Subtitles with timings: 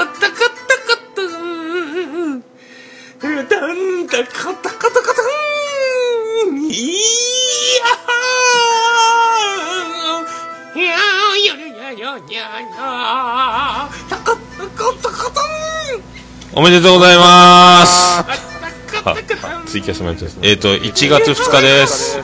[0.00, 1.20] カタカタカタ
[3.20, 5.20] ダンダカタカタカタ
[6.50, 6.64] ン。
[6.70, 10.80] いやー。
[10.80, 12.16] いやーやややや。
[12.16, 12.48] や
[14.08, 15.44] タカタカタカタン
[16.54, 18.24] おめでとうございます。
[19.66, 20.38] ツイキャスもやってます。
[20.40, 22.18] えっ、と1月2日です。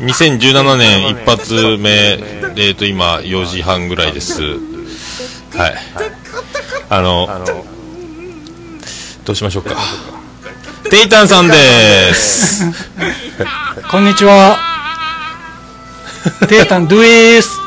[0.00, 2.18] 2017年一発目。
[2.56, 4.42] えっ、と今4時半ぐらいです。
[4.42, 6.15] はい
[6.88, 7.26] あの
[9.24, 9.74] どうしましょうか
[10.88, 12.64] テイタンさんです
[13.90, 14.58] こんにちは。
[16.48, 17.60] テータンドゥエース。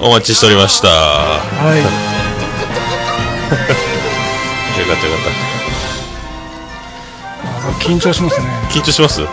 [0.00, 1.82] お待ちしておりましたよはい。
[4.86, 5.18] かったよか
[7.70, 8.46] っ緊張しますね。
[8.68, 9.20] た緊張します？
[9.22, 9.28] は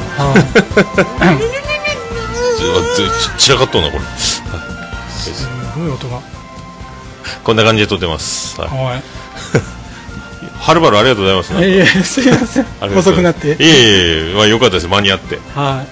[2.95, 4.05] ちち散らかっとんなこれい。
[4.17, 4.43] す
[5.77, 6.19] ごい音が。
[7.43, 9.03] こんな感じで撮ってます、はい、はい。
[10.59, 11.53] はるばるありがとうございます。
[11.53, 12.65] いえいえ、すいません。
[12.97, 13.49] 遅くなって。
[13.49, 14.87] いえいえ、まあ、よかったです。
[14.87, 15.39] 間に合って。
[15.55, 15.85] は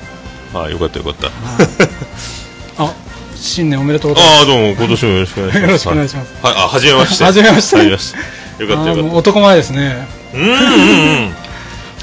[0.54, 1.28] はいよかったよかった。
[1.28, 1.30] い。
[2.78, 2.94] あ、
[3.36, 5.62] 新年おめでとうございああどうも今年もよろしくお願いします。
[5.66, 7.24] よろしくお願いしますはい、あはじめまして。
[7.24, 7.78] はじめまして。
[7.78, 10.08] よかったよかっ男前ですね。
[10.32, 10.52] たうんうん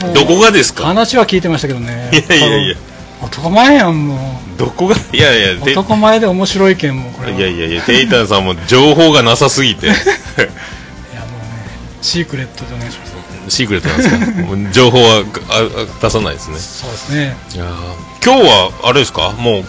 [0.07, 0.15] うん。
[0.15, 0.85] どこがですか？
[0.85, 2.11] 話は聞いてましたけどね。
[2.13, 2.77] いやいやいや。
[3.23, 4.97] 男前やん、もどこが？
[5.13, 7.41] いやいや男前で面白い件も、これは。
[7.41, 9.89] やいやいやテイタンさんも情報がなさすぎて
[12.05, 13.15] シークレットでお願いします。
[13.49, 14.11] シークレットなんです
[14.69, 14.73] か？
[14.73, 17.35] 情報はああ出さないですねそうですね。
[17.55, 17.69] いやー
[18.23, 19.31] 今日はあれですか？
[19.33, 19.65] もう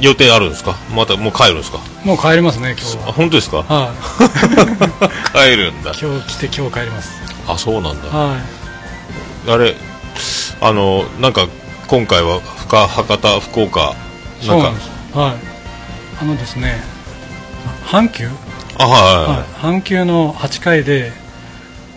[0.00, 0.76] 予定あるんですか？
[0.94, 1.78] またもう帰るんですか？
[2.04, 3.12] もう帰りますね、今日あは。
[3.12, 3.58] 本当ですか？
[3.62, 3.92] は
[5.36, 5.50] い。
[5.52, 7.10] 帰るんだ今日来て今日帰ります。
[7.46, 8.38] あそうなんだは
[9.48, 9.76] あれ
[10.62, 11.48] あのなんか
[11.86, 13.94] 今回は深博多福岡
[14.42, 14.46] い。
[14.48, 14.72] なんか。
[15.20, 15.36] はい。
[16.20, 16.82] あのですね、
[17.86, 18.30] 阪急？
[18.82, 21.12] あはいはい阪急の8階で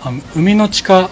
[0.04, 1.10] あの海の地下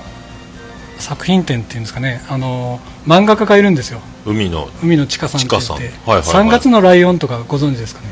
[0.99, 2.21] 作品展っていうんですかね。
[2.29, 3.99] あの漫画家がいるんですよ。
[4.25, 6.21] 海の海の地下さんって言って、はいはいはい。
[6.21, 8.07] 3月のライオンとかご存知ですかね。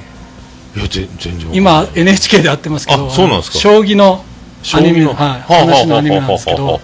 [0.76, 3.60] いや全全然今 NHK でやってますけどあそうなんですか。
[3.60, 4.24] 将棋の
[4.64, 6.80] 将アニメ棋のはい、はあ話のアニメなんですけどは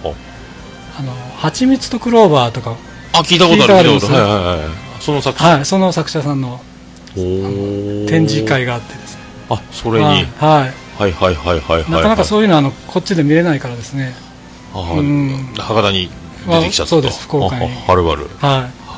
[0.98, 2.76] あの蜂蜜とクローバーとか
[3.12, 4.28] ああ聞いたことある聞いたことあある。
[4.28, 4.68] はいはいはい。
[5.00, 6.60] その作者、はいその作者さんの
[7.14, 8.94] 展示会があって
[9.50, 11.12] あそれに、はい、はい。
[11.12, 14.14] はいはいはいなかなかそういうのはあのこっちで見れないからですね。
[14.74, 15.54] あうん。
[15.56, 16.10] 博多に
[16.46, 17.66] 出てきちゃったそうです福岡に。
[17.66, 18.28] あはるばる。
[18.38, 18.88] はい。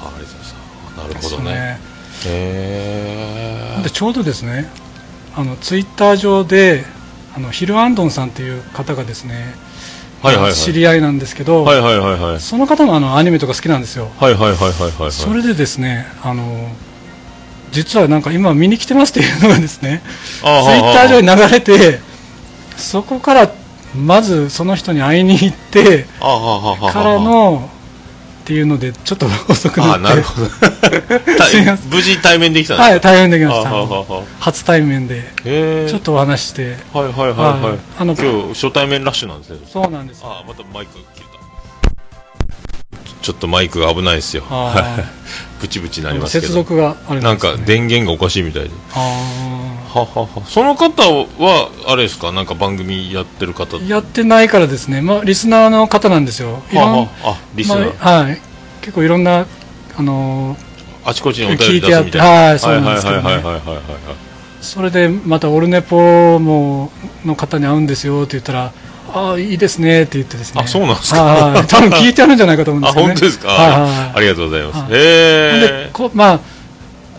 [0.98, 1.78] なるいほどね。
[2.26, 4.68] へえでちょうどですね
[5.34, 6.84] あのツイッター上で
[7.34, 9.54] あのヒル・アンドンさんっていう方がですね、
[10.22, 10.54] はいはいはい。
[10.54, 12.40] 知り合いなんですけど、はいはいはいはい。
[12.40, 15.12] その方もあのアニメとか好きなんですよ、はいはいはいはいはい。
[15.12, 16.68] それでですねあの
[17.72, 20.02] 実はなんか今見に来てますっていうのがですね
[20.40, 22.00] ツイあッター上に流れて
[22.76, 23.50] そこから
[23.94, 27.70] まずその人に会いに行ってからの
[28.40, 29.94] っていうのでちょっと遅くなって。
[29.94, 30.48] あなるほど。
[31.94, 33.70] 無事対面できたんですはい対面できました。
[34.40, 35.22] 初対面で。
[35.88, 36.76] ちょっとお話しして。
[36.92, 37.78] はいはいはいはい、はい。
[37.98, 41.30] あの今日初対面ラッシュなんですねそうなんですあまたマイク切れた。
[43.22, 44.42] ちょっとマイクが危ないですよ。
[44.50, 44.98] あ
[45.60, 46.46] ブチブチになりますけど。
[46.46, 48.70] 接続があれなんね電源がおかしいみたいで。
[48.94, 48.98] あ
[49.92, 50.44] ははは。
[50.46, 52.32] その方はあれですか？
[52.32, 56.52] なんか番組やってる方ーやってないからですね、まあ、リスナーの方なんですよ。
[56.52, 58.40] ははあリスナー、まあはい、
[58.80, 59.46] 結構いろんな
[59.96, 60.70] あのー
[61.04, 61.98] あちこちにお便り出すみたいな。
[62.02, 63.22] 聞いてあってはいそうなんですけどね。
[63.22, 63.84] はいはいはいはいはいはい。
[64.60, 66.92] それでまたオルネポも
[67.24, 68.72] の方に会うんですよって言ったら
[69.12, 70.62] ああいいですねって言ってですね。
[70.64, 71.64] あそうなんですか？
[71.68, 74.92] 多分聞いてあるんじゃないかと思うんであすけど、ね、本当ですか、ありがとうございます、はい。
[74.92, 76.40] へえこまあ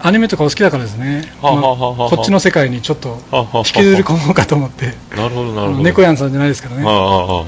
[0.04, 1.32] アニメとかお好きだからですね。
[1.42, 3.20] はあはあはこっちの世界にちょっと
[3.56, 4.96] 引きずり込もうかと思って。
[5.16, 5.84] なるほどなるほど。
[5.84, 7.42] 猫やんさんじゃないですからね、ああああああ。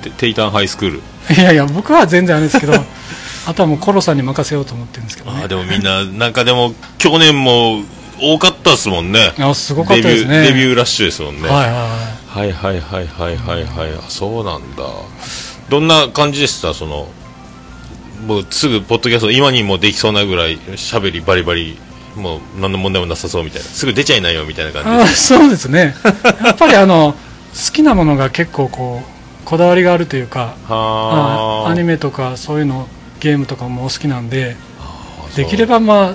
[0.00, 0.96] うテテイタンハイスクール。
[0.98, 1.00] ん
[1.40, 2.72] いやいや僕は全然あれですけど
[3.46, 5.38] あとはもうコロさんに任せようと思ってるんですけどね。
[5.42, 7.82] ああでもみんななんかでも去年も
[8.20, 9.32] 多かったですもんね。
[9.38, 10.42] あすごかったですね。
[10.42, 13.92] デビューデビューラッシュですもんね、はいはいはいはいはいはいはいはいはい。
[13.98, 14.84] あそうなんだ。
[15.68, 16.72] どんな感じでした？
[16.72, 17.08] その
[18.26, 21.76] もうすぐポッドキャスト今にもできそうなぐらい喋りバリバリ
[22.14, 23.68] もう何の問題もなさそうみたいな。
[23.68, 25.04] すぐ出ちゃいないよみたいな感じ。
[25.04, 25.96] あそうですね。
[26.44, 32.86] やっぱりあの好きなものが結構こうこだわりがあるというかアニメとかそういうの
[33.18, 34.56] ゲームとかもお好きなんで
[35.34, 36.14] できればまあ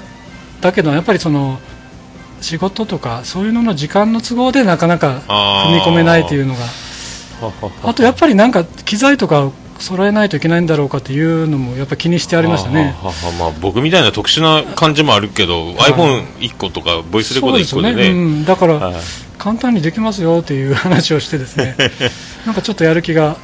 [0.61, 1.59] だけどやっぱりその
[2.43, 6.59] 仕事とかそういうのの時間の都合でなかなか踏み込めないというのが。
[7.83, 12.95] あとやっぱりなんか機材とか揃えないといけないんだろうかっていうのもやっぱ気にしてありましたね。
[13.01, 18.03] はははまあ、僕みたいな特殊な感じもあるけど、iPhone1 個とかボイスレコーダー1個でね。
[18.03, 18.95] ね、うん、だから、はい。
[19.37, 21.75] 簡単にできますよっていう話をしてですね。
[22.45, 23.35] なんかちょっとやる気が、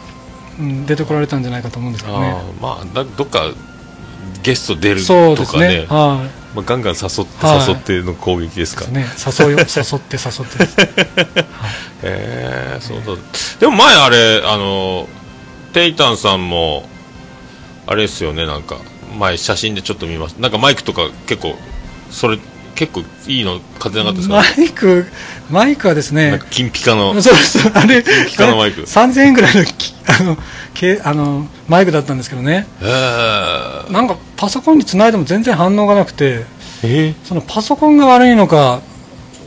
[0.59, 2.35] うん、出てこられたんじゃないかと思うんですけどね。
[2.61, 3.51] まあだどっか
[4.43, 5.67] ゲスト出るそうですとかね。
[5.67, 6.23] ねは
[6.55, 7.67] まあ、ガンガン誘ってはい。
[7.69, 9.45] 誘っての攻撃ですか、いですね。
[9.47, 10.89] 誘いを誘って誘って
[12.03, 13.21] え ー、そうだ。
[13.59, 15.07] でも前あれあの
[15.73, 16.89] テイタンさんも
[17.85, 18.77] あれですよねなんか
[19.17, 20.41] 前写真でちょっと見ました。
[20.41, 21.57] なんかマイクとか結構
[22.11, 22.39] それ
[22.75, 25.05] 結構いいの買ってなかったですか、マイク
[25.49, 27.13] マイクはですね金ピカの。
[27.21, 28.81] そうそうあれピカのマイク。
[28.81, 30.37] 3000円ぐらいのきあの
[30.73, 32.67] けあのマイクだったんですけどね。
[32.81, 36.45] えー、なんかパソコンにつないでも全然反応がなくて
[36.83, 37.13] え？
[37.23, 38.81] そのパソコンが悪いのか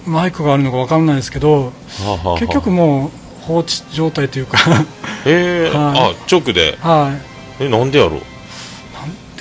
[0.07, 2.41] マイクが悪いのか分からないですけどー、はあはあはあ。
[2.41, 3.11] 結局もう
[3.43, 4.59] 放置状態というか。
[5.25, 6.13] えー、 はい。
[6.13, 6.77] あ直で？
[6.81, 7.19] は
[7.61, 7.65] い。
[7.65, 8.21] えなんでやろう？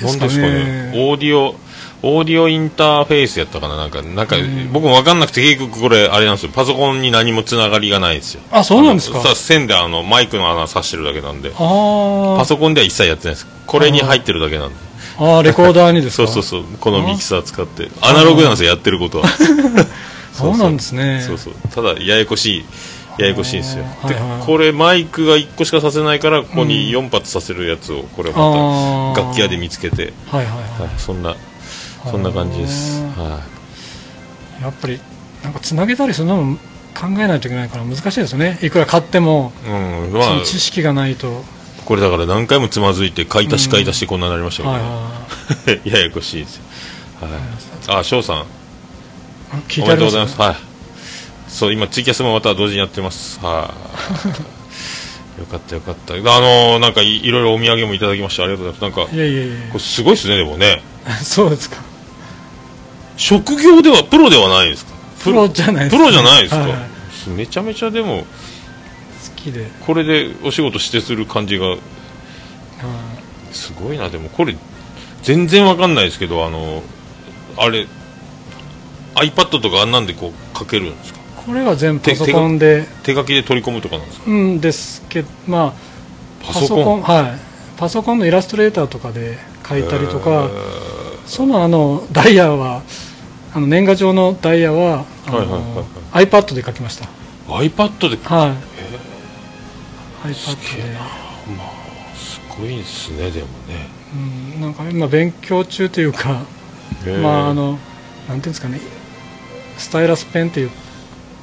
[0.05, 0.91] なんですかね。
[0.91, 0.91] ね？
[0.95, 1.55] オーディオ
[2.03, 3.75] オーディオインターフェースやったかな？
[3.77, 4.71] なんかなんか、ん。
[4.73, 6.51] 僕も分かんなくて結局これあれなんですよ。
[6.53, 8.41] パソコンに何もつながりがないんですよ。
[8.51, 9.21] あそうなんですか？
[9.21, 11.51] さ線であのマイクの穴挿してるだけなんで。
[11.51, 13.47] パソコンでは一切やってないです。
[13.67, 14.75] これに入ってるだけなんで。
[15.19, 15.41] あー。
[15.43, 16.63] レコーダーにです そかうそうそう。
[16.79, 17.89] このミキサー使って。
[18.01, 19.27] アナログなんですよやってることは。
[20.33, 21.23] そうなんですね。
[21.25, 21.53] そうそう。
[21.73, 22.65] ただややこしい
[23.21, 23.83] ややこしいんですよ。
[24.07, 30.13] ではいはいこれマイクが1個しかさせないからここに4発させるやつをこれまた楽器屋で見つけて。
[30.31, 31.35] はいはいははいそんな
[32.09, 33.03] そんな感じです。
[33.17, 33.39] あは
[34.59, 34.63] い。
[34.63, 34.99] やっぱり
[35.43, 36.57] なんかつなげたりするのも
[36.93, 38.59] 考えないといけないから難しいですよね。
[38.61, 41.43] いくら買ってもうんまあ知識がないと、
[41.85, 45.11] これだから何回もつまずいて買い足し買い足してこんなになりましたはいかは
[45.67, 46.63] ら、 ややこしいですよ。
[47.21, 47.99] はい。
[47.99, 48.37] あ翔さん。
[48.37, 48.41] い
[49.67, 50.57] 聞おめでとうごいてありますざいます。
[50.57, 50.71] はい。
[51.47, 53.39] そう今ツイキャスもまた同時にやってます。
[53.41, 53.73] は
[55.37, 55.41] い。
[55.41, 56.13] よかったよかった。
[56.13, 58.99] あのー、なんかいいろいろお土産もいただきましたありがとうございます。
[58.99, 60.81] なんかいやいやいやこれすごいですねでもね。
[61.23, 61.90] そうですか
[63.21, 64.93] 職業ではプロではないですか？
[65.23, 67.29] プロじゃないですプロじゃないですか、はいはい。
[67.29, 68.25] めちゃめちゃでも好
[69.35, 71.79] きで、これでお仕事してする感じがはい。
[73.53, 74.09] すごいな。
[74.09, 74.57] でもこれ
[75.21, 76.81] 全然わかんないですけどあの
[77.57, 77.85] あれ
[79.13, 81.19] iPad とかあんなんでこう書けるんですか？
[81.45, 82.87] これは全部パソコンで。
[83.03, 84.31] 手書きで取り込むとかなんですか？
[84.31, 85.73] うんですけどまあ
[86.43, 87.03] パソコン？
[87.03, 87.39] はい。
[87.77, 90.49] パソコンのイラストレーターとかで書いたりとか
[91.27, 92.81] そのあのダイヤは
[93.53, 97.07] あの年賀状のダイヤはあの、はいはいは iPad で書きました。
[97.47, 98.17] iPad で？
[98.23, 98.55] は
[100.25, 100.29] い。
[100.29, 100.97] iPad すげえで、
[102.15, 104.01] すごいですねでもね。
[104.55, 106.43] うん、なんか今勉強中というか
[107.21, 108.79] まああのなんていうんですかね
[109.77, 110.71] スタイラスペンっていう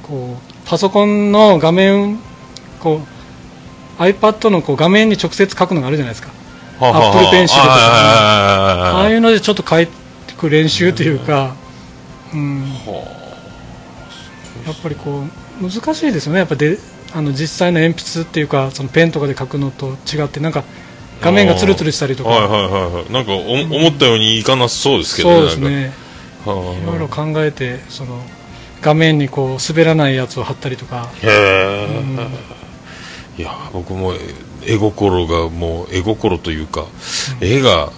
[0.03, 2.19] こうパソコンの画面
[2.79, 3.01] こ
[3.99, 6.29] う iPad のこう画面に直接書くのがあるじゃないですか。
[6.79, 7.09] はあはあはあ。
[7.09, 7.61] Apple Pencil とか
[8.95, 9.93] ああいうのでちょっと書いて
[10.37, 11.55] く練習というか、
[12.33, 12.61] うん、
[14.65, 15.23] やっぱりこ
[15.61, 16.39] う難しいですよね。
[16.39, 16.77] やっぱで
[17.13, 20.63] あの実際の鉛筆っていうかそのペンとかで書くのと違ってなんか
[21.21, 23.11] 画面がツルツルしたりとか、はいはいはいはい。
[23.11, 25.91] なんかお思ったようにいかなそうですけどそうですね。
[26.45, 28.21] いろいろ考えてその
[28.81, 31.27] 画面にこう滑らないやつを貼ったりとか、へ
[33.37, 34.13] え、いや僕も
[34.65, 36.85] 絵心がもう絵心というか、
[37.41, 37.91] 絵が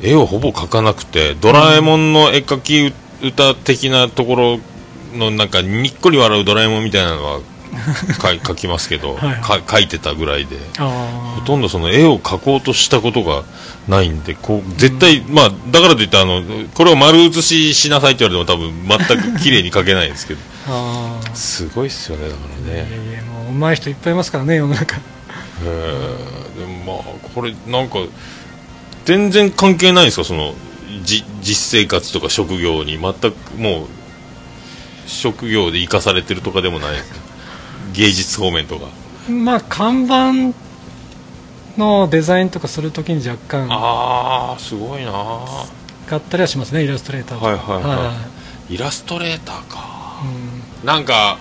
[0.00, 4.60] 絵をほぼ描かなくてドラえもんの絵描き歌的なところ
[5.18, 7.40] のなんかにっこり笑うドラえもんみたいなのは
[8.18, 10.56] か描きますけどはいか描いてたぐらいで。
[10.78, 13.44] あほとんどその絵を描こうとしたことが
[13.88, 16.42] ないんでこう絶対、まあだからといってあの
[16.74, 20.40] これを丸写ししなさいって言われても多分全く綺麗に描けないですけど。
[21.34, 22.88] すごいっすよねだからね。
[22.88, 24.96] いやいやもう上手い人いっぱいいますからね世の中。
[24.96, 25.00] へ
[25.64, 27.96] えでもまあこれなんか
[29.06, 30.24] 全然関係ないんですか？
[30.24, 30.54] そのじ
[31.04, 33.86] 実生活とか職業に全くもう
[35.06, 36.96] 職業で生かされてるとかでもない。
[37.92, 38.86] 芸術方面とか。
[39.28, 40.56] まあ看板
[41.76, 45.12] のデザインとかするときに若干ああすごいな。
[45.12, 45.66] は
[46.06, 47.50] 買ったりはしますねイラストレーターとか。
[47.50, 48.12] いはいはは
[48.68, 48.74] い。
[48.74, 50.22] イラストレーターか。
[50.24, 50.86] いうん。
[50.86, 51.38] なんか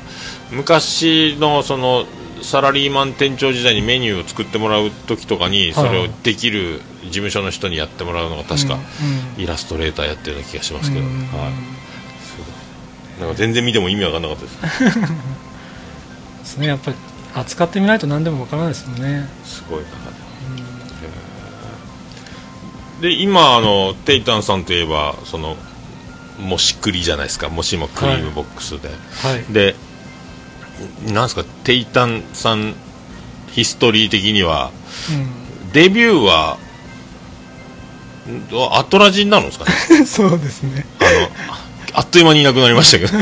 [0.51, 2.05] 昔のその
[2.41, 8.75] サラリーマン店長時代にメニューを作ってもらう時とかにそれをできる事務所の人にやってもらうのが確か
[9.37, 11.49] うんイラストレーターやってるような気がしますけど、うんは
[13.17, 14.89] い、なんか全然見ても意味わかんなかったです。
[16.39, 16.67] ですね。
[16.67, 16.97] やっぱり
[17.35, 19.27] 扱ってみないと何でもわからないですもんね。
[19.43, 19.87] すごいな
[23.01, 23.13] で。
[23.13, 25.57] 今あのテイタンさんといえばその
[26.39, 27.49] もしくりじゃないですか。
[27.49, 28.89] もしもクリームボックスで、
[29.21, 29.53] はい。
[29.53, 29.75] で
[31.07, 32.73] なんですかテイタンさん
[33.51, 34.71] ヒストリー的には
[35.09, 35.71] うん。
[35.73, 36.68] デビューはん
[38.71, 40.85] アトラジになるんですかねそうですね。
[40.99, 41.09] あの
[41.99, 43.13] あっという間にいなくなりましたけど。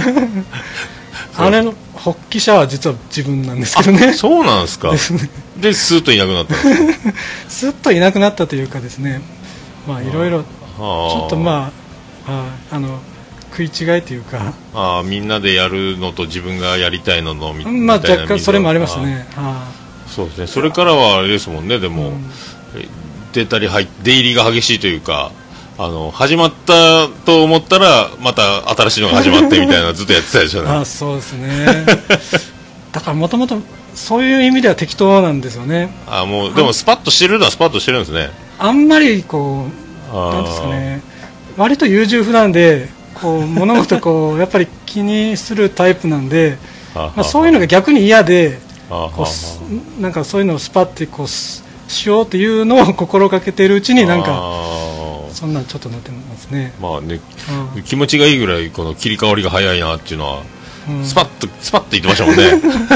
[1.40, 4.14] あれの発起者は実は自分なんですけどね。
[4.14, 4.92] そうなんですか。
[4.92, 5.30] ですね。
[5.58, 7.14] でスーッといなくなったんですか？
[7.50, 9.22] すっといなくなったというかですね。
[9.88, 11.72] まあいろいろちちょっとま
[12.28, 12.32] あ
[12.72, 13.00] ああの
[13.52, 14.54] 食い違いというか。
[14.74, 19.28] あーみんなでやるのと自分がやりたいののみまあみたいな若干それもありましたね。
[19.38, 19.68] あ
[20.08, 20.48] そうですね。
[20.48, 22.32] それからはあれですもんねでも、うん。
[22.76, 22.88] え
[23.38, 25.32] 出たり入出入りが激しいというか
[25.78, 31.86] あの始まったと思ったらまた新しいのが始まってみたいなずっとやってたでしょうねあそうですね
[32.92, 33.60] だからもともと
[33.94, 39.68] そういう意味では適当なんですよねあもうでもスパッとしてるのはスパッとしてるんですねあんまりこ
[40.12, 41.02] うなんですかね
[41.58, 46.58] 割と優柔不断でこう物事こうやっぱり気にするタイプなんで、
[46.96, 49.26] まあ、そういうのが逆に嫌でこ
[50.00, 51.28] うなんかそういうのをスパッてこう
[51.88, 54.30] しようっていうのを心がけているうちになんか
[55.32, 57.20] そんなんちょっとなってますね、まあね
[57.76, 57.84] うん。
[57.84, 60.44] 気持ちがいいぐらいこの切り替わりが早いなっていうのは、
[60.90, 61.06] うん。
[61.06, 62.44] スパッとスパッと言ってましたもんね。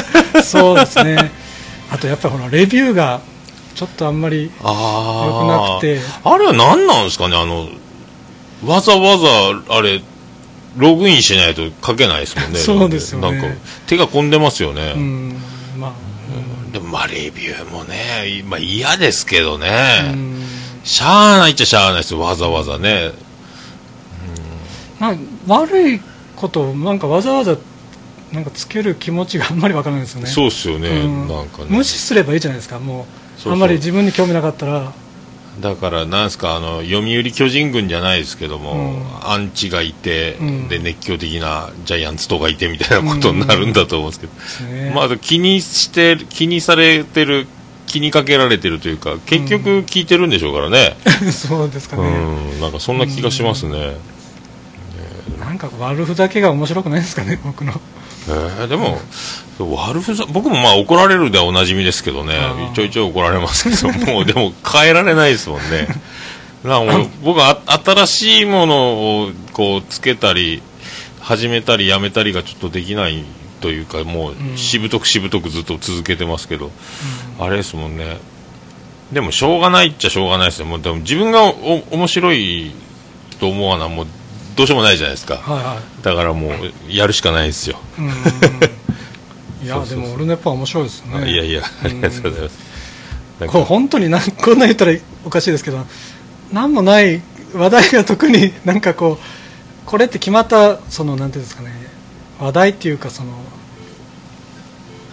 [0.44, 1.32] そうですね。
[1.92, 3.22] あとやっぱりほらレビューが
[3.76, 6.02] ちょっとあんまりあ良くなくて。
[6.24, 7.38] あれは何なんですかね？
[7.38, 7.68] あの
[8.66, 9.28] わざわざ
[9.70, 10.02] あれ
[10.78, 12.60] ログインしないと書けないですもんね。
[12.60, 13.32] そうですよね。
[13.32, 13.58] なんか
[13.88, 15.36] 手が込んでますよね、うん。
[15.78, 15.92] まあ
[16.72, 20.44] でもまあレビューもね、まあ、嫌ですけどね、うん。
[20.84, 23.12] しゃあないっちゃしゃあないですわざわざね。
[25.00, 25.16] まあ、
[25.48, 26.00] 悪い
[26.36, 27.58] ことをなんかわざわざ
[28.32, 30.28] なんかつける気持ちがあんまりわからないですよね。
[30.28, 31.28] そうっすよね、うん。
[31.28, 31.68] なんかね。
[31.70, 32.80] 無視すればいいじゃないですか。
[32.80, 33.06] も
[33.46, 33.50] う。
[33.50, 34.94] あんまり自分に興味なかったら
[35.60, 39.30] だからなんですかあの読売巨人軍じゃないですけども、うん。
[39.30, 40.68] アンチがいて、うん。
[40.70, 44.92] で熱狂的なジャイアンツとかいてみたいなことになるんだと思うんですけど、ね。
[44.96, 47.48] まあ気にして気にされてる
[47.86, 50.96] 気にかけられてるというか結局聞いてるんでしょうからね、
[51.32, 52.62] そうですかうね、ん。
[52.62, 53.98] なんかそんな気がしますね、
[55.38, 57.74] なんか悪ふざけが面白くないですかね僕の
[58.28, 59.00] えーでも
[59.60, 62.40] 悪ふざ僕もまあ怒られるではおなじみですけどね。
[62.74, 65.88] ちょいちょい怒られますけど もうでも変えられないですもんね。
[66.64, 70.62] なもう 僕はあ新しいものをこうつけたり
[71.20, 73.24] 始めたりやめたりがちょっとできない
[73.60, 74.58] というかもううん。
[74.58, 76.72] しぶとくしぶとくずっと続けてますけど、
[77.40, 78.18] あれですもんね。
[79.12, 82.72] でもしょうがないっちゃしょうがないですよもうでも自分がお面白い
[83.40, 84.08] と思わなもう
[84.56, 85.36] どうしようもないじゃないですか。
[85.36, 86.52] はいはだからもう
[86.90, 87.80] やるしかないですよ。
[87.98, 88.08] い、うん、
[89.66, 90.00] いやそうそうそう。
[90.02, 91.32] でも俺のやっぱ面白いですね。
[91.32, 92.54] いやいや、 ありがとうございます。
[93.40, 93.54] なんか。
[93.54, 94.94] こう本当になんこんな言ったら
[95.26, 95.86] おかしいですけど
[96.52, 97.22] 何もない
[97.54, 99.26] 話題が特に なんかこう
[99.86, 101.72] これって決まったそのなんていうんですかね。
[102.40, 103.30] 話題っていうかその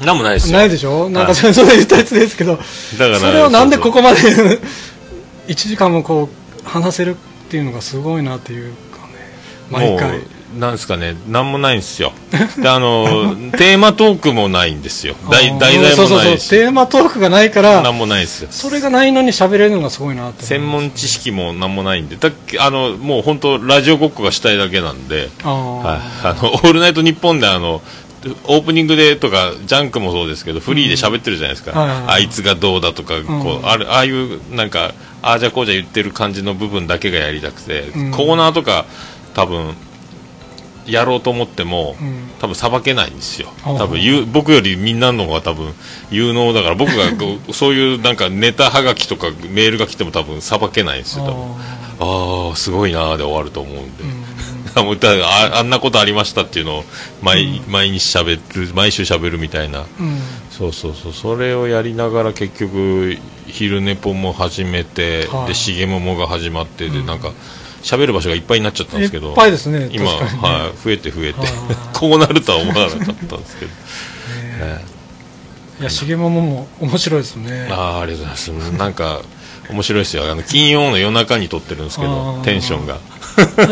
[0.04, 0.58] なんもないですよ。
[0.58, 1.08] ないでしょ？
[1.10, 2.56] なんかはいそれ言ったやつですけど
[2.98, 4.20] だからそれをなんでここまで
[5.48, 6.28] 1時間もこ
[6.64, 8.72] う話せるっていうのがすごいなっていう
[9.70, 10.20] 毎回もう
[10.58, 12.12] なんですかね、なんもないんですよ。
[12.56, 15.14] で、あの、 テーマトークもないんですよ。
[15.30, 16.48] 題題材そうそうそうもないし。
[16.48, 18.48] テーマトークがないからなんもないですよ。
[18.50, 26.00] それがないのに喋れるのがすごいなって専門知識もなんもないんで、だあの、もう本当ラジオごっこがしたいだけなんで、あー、はい。
[26.24, 27.82] あの、 オールナイトニッポンであの、
[28.44, 31.78] オープニングでとか、ジャンクもそうですけど、フリーで喋ってるじゃないですか。
[31.78, 38.86] はいはいはいあいつがどうだとか、こうんう、ある、ああいう、なんか、ああじゃこうじゃ言ってる感じの部分だけがやりたくて、うんコーナーとか、
[39.38, 39.74] 多分、
[40.88, 42.28] やろうと思っても、うん。
[42.40, 43.48] 多分さばけないんですよ。
[43.62, 45.72] 多分言う僕よりみんなの方が多分
[46.10, 51.44] 有能だから僕がこう そういうなんかネタはがきとかメールが来ても多分さばけないんですよ多分。
[52.00, 54.86] あああすごいなーで終わると思うんで、ーうん。
[54.86, 56.84] もうだからああんなことありましたっていうのを
[57.22, 58.40] 毎,、毎日しゃべる
[58.74, 59.80] 毎週しゃべるみたいな。
[59.80, 60.20] うん。
[60.50, 61.12] そうそうそう。
[61.12, 65.48] それをやりながら結局昼寝ぽも始めて、はい。
[65.48, 67.06] でしげももが始まってで、うん。
[67.06, 67.32] なんか
[67.82, 70.10] 喋る場所がいっぱいになっちゃったんですけどいっぱいですね今、ね。
[70.10, 71.48] はい、増えて増えてはい
[71.94, 73.70] こうなるとは思わなかったんですけど、
[74.66, 74.84] ね
[75.80, 75.84] い。
[75.84, 77.68] や重桃も面白いですね。
[77.70, 78.72] あーありがとうございます。
[78.72, 79.22] なんか
[79.70, 80.30] 面白いですよ。
[80.30, 82.98] あの金曜の夜中に撮ってるんですけどテンションが。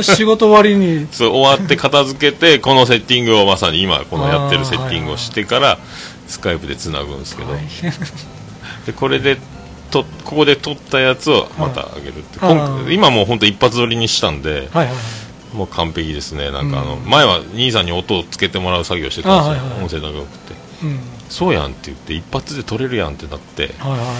[0.02, 1.06] 仕事終わりに。
[1.12, 5.78] そう終わって片付けてこのセッティングをまさに今このやってるセッティングをしてから
[6.28, 7.48] スカイプでつなぐんですけど、
[8.86, 9.38] でこれで
[9.90, 12.54] とここで撮ったやつをまた上げるって、はい
[12.94, 15.56] 今今もう本当一発撮りにしたんではいはいはい。
[15.56, 16.50] もう完璧ですね。
[16.50, 20.54] なんかあの、うん前は兄さんに音をつけてもらう作業してたんですよ、はいはい音声だけ送って。
[20.84, 21.00] うん。
[21.28, 24.06] そうやんって言って一発で撮れるやんってなって、はいはいはい。
[24.06, 24.16] はい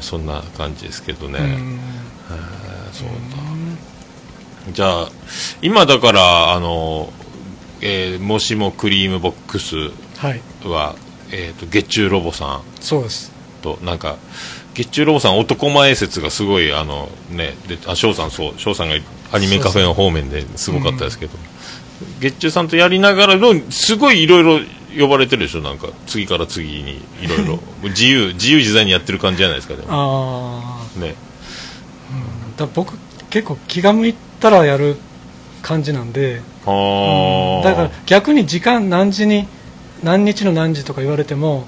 [0.00, 1.78] そんな感じですけどね、うん。
[2.92, 3.12] そうだ
[4.72, 5.08] じゃあ
[5.62, 7.12] 今だからあの、
[7.80, 9.76] えーもしもクリームボックス
[10.18, 10.40] はい。
[10.64, 10.94] は、
[11.30, 13.32] えー、と月中ロボさんそうです。
[13.62, 14.16] となんか
[14.74, 18.94] 月中ロボさん男前説がすごいあのねであ翔さんそう翔さんが
[19.32, 21.32] アニメカフェの方面ですごかったですけど、
[22.20, 24.66] 月中さんとやりながらのすごいいろいろ
[24.98, 25.88] 呼ばれてるでしょなんか。
[26.06, 29.88] 次から次にいろいろ自由自由自在にやってる感じじゃないですかでも。
[29.90, 31.14] あね。
[32.56, 32.98] あだ僕
[33.30, 34.96] 結構気が向いたらやる
[35.62, 36.42] 感じなんで。
[36.66, 37.64] あー。
[37.64, 39.48] だから逆に時間何時に
[40.02, 41.66] 何日の何時とか言われても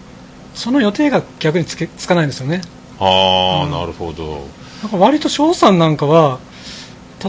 [0.55, 2.61] その予定が逆につけつかないんですよね
[3.01, 3.71] ああ、うん。
[3.71, 4.47] なるほど。
[4.83, 6.39] なんか割と翔さんなんかは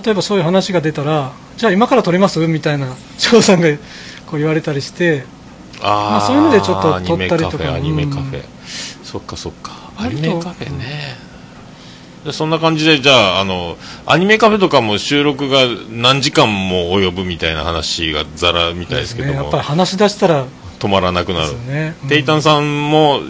[0.04, 2.46] 例えばそういう話が出たらじゃあ今から撮ります？
[2.48, 3.70] みたいな翔さんが
[4.28, 5.24] こう言われたりして
[5.82, 7.64] あー、まあそういうのでちょっと撮ったりとか。
[7.64, 8.44] ェアニメカフェ、うん。
[9.04, 9.72] そっかそっか。
[9.98, 11.16] アニメカフェね、
[12.26, 19.44] でそんな感じでじゃああのアニメカフェとかも収録が何時間も及ぶみたいな話がざらみたいですけども、ね。
[19.44, 20.46] やっぱり話し出したら
[20.80, 21.54] 止まらなくなる。
[21.66, 22.10] ね、うん。
[22.10, 23.22] テイタンさんも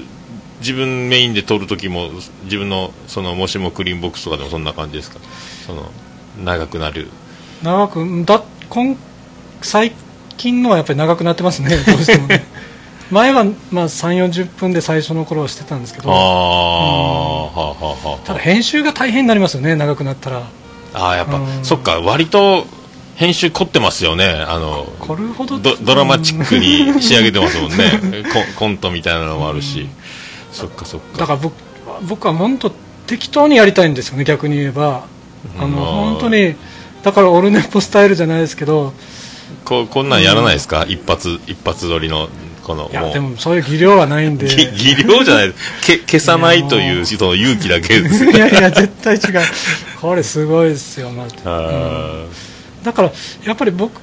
[0.60, 2.10] 自分メインで撮る時も
[2.44, 5.20] 自分のそのもしもクリーンボックスとかでもそんな感じですか？
[5.66, 5.92] その
[6.44, 7.08] 長くなる。
[7.64, 8.96] 長くうんだ今
[9.62, 9.92] 最
[10.38, 11.70] 近のはやっぱり長くなってますね。
[11.86, 12.46] どうしてもね。
[13.12, 16.12] 前はまあ3 4 0分で最初の頃はしてたんですけど。
[16.12, 18.28] ああ、はあはあはあ。
[18.28, 20.42] ただ編集が大変になりますよね長くなったら。
[20.94, 21.64] ああやっぱ、うん。
[21.64, 22.66] そっか割と
[23.16, 24.26] 編集凝ってますよね。
[24.48, 28.24] あのこれほどドドラマチックに仕上げてますもんね。
[28.58, 29.88] コントみたいなのもあるし、
[30.56, 31.18] そっかそっか。
[31.20, 31.54] だから僕
[32.08, 32.72] 僕は本当
[33.08, 35.06] 適当にやりたいんですよね逆に言えば。
[35.60, 35.86] あのまあ。
[35.86, 36.56] 本当に
[37.04, 38.94] だからオルネポスタイルじゃないですけど。
[39.64, 42.30] ここんなんやらないですか、一発一発撮りの
[42.64, 43.14] このいやもう。
[43.14, 44.48] でもそういう技量はないんで。
[44.48, 45.54] ぎ技量じゃない。
[45.86, 48.26] け消さないというその勇気だけです。
[48.32, 49.22] いやいや絶対違う。
[50.02, 52.26] これすごいですよ、まああ
[52.84, 53.12] だから
[53.44, 54.00] やっぱり僕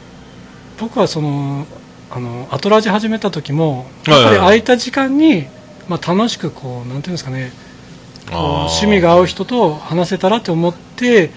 [0.78, 1.66] 僕はその
[2.10, 5.46] あのアトラジ始めた時もやっぱり空いた時間に、
[5.88, 7.52] まあ、楽しくこうなんていうんですかね
[8.30, 11.30] 趣味が合う人と話せたらと思って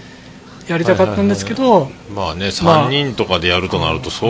[0.67, 4.25] やりたかったんですけど、まあねまあ3人とかでやるとなるとそ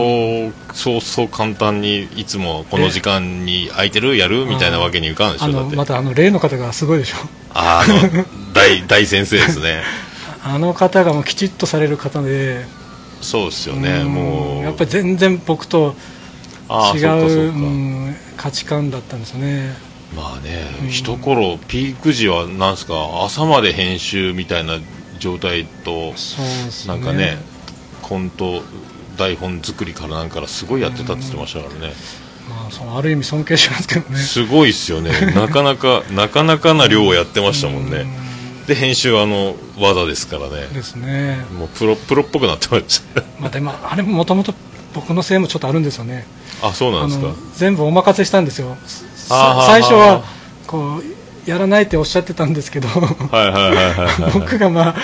[0.47, 7.17] うそうそう簡単にいつもこの時間に空いてるやるみたいなわけにいかんでしあょまたあの例の方がすごいでしょ。
[7.53, 9.83] あの大大先生ですね。
[10.43, 12.65] あの方がもうきちっとされる方で。
[13.21, 14.13] そうですよねうん。
[14.13, 14.63] もう。
[14.63, 15.95] やっぱり全然僕と
[16.95, 19.73] 違そううう価値観だったんですよね
[20.15, 20.89] まあね、うん。
[20.89, 24.79] 一頃ピーク時はなんすか朝まで編集みたいな
[25.19, 26.15] 状態とね。
[26.87, 27.37] なんかね
[28.01, 28.61] コント
[29.17, 31.93] 台本作りからなんからすごいやってたって言ってましたからね、
[32.49, 34.17] まあ、そうある意味尊敬しますけどね。
[34.17, 35.11] すごいっすよね。
[35.33, 38.05] なかなかなかなかな量をやってましたもんね、
[38.67, 40.67] で編集はあの技ですからね。
[40.73, 41.37] ですね。
[41.57, 43.23] もうプロプロっぽくなってました。
[43.39, 44.53] まあでもあれもともと
[44.93, 46.25] 僕のせいもちょっとあるんですよね。
[46.61, 47.27] あそうなんあですか。
[47.27, 48.77] の全部お任せしたんですよ
[49.27, 50.23] 最初は
[50.67, 52.87] こうやらないっておっしゃってたんですけど。
[54.33, 54.95] 僕がまあ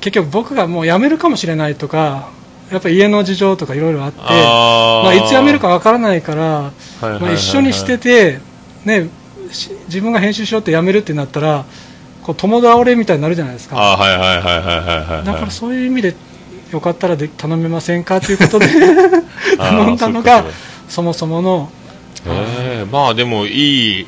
[0.00, 2.30] 結局僕がもう辞めるかもしれないとか
[2.70, 6.72] やっぱり家の事情とかいろいろあってまあ、いつ辞めるかわからないから、
[7.32, 8.40] 一緒にしてて、
[8.84, 9.08] ね、
[9.50, 11.64] し自分が編集しようって辞めるってなったら
[12.22, 13.76] こう友倒れみたいになるじゃないですか。
[15.24, 16.14] だからそういう意味で
[16.70, 18.20] よかったらで頼めませんか？
[18.20, 18.66] ということで
[19.56, 20.44] 頼んだのが
[20.88, 21.70] そもそもの
[22.26, 24.06] ええまあでもいい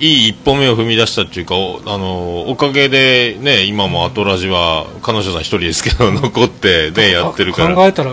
[0.00, 7.72] いい一歩目を踏み出したっていうかおあのおかげでね今もアトラジは彼女さん一人ですけど 残ってねやってるから。
[7.72, 8.12] あ考えたら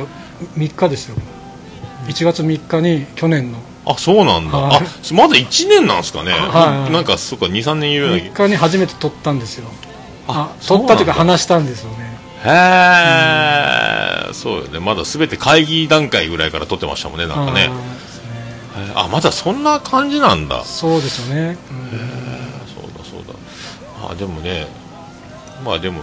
[0.57, 1.15] 3日ですよ。
[2.07, 3.59] 1月3日に去年の。
[3.85, 4.77] あそうなんだ、はい。
[4.77, 4.81] あ
[5.13, 6.41] まだ1年なんですかね、はい。
[6.41, 8.17] はいなんかそうか23年いるような。
[8.17, 9.69] 3日に初めて撮ったんですよ。
[10.27, 12.17] あ撮ったというか話したんですよね。
[12.43, 12.49] へ
[14.29, 14.79] え、そうよね。
[14.79, 17.69] まだ全て会議段階ぐらいから撮ってましたもんねなんかね
[18.95, 20.63] あまだそんな感じなんだ。
[20.63, 21.57] そうですよね、
[22.73, 24.11] そうだそうだ。
[24.11, 24.67] あでもね
[25.63, 26.01] まあでも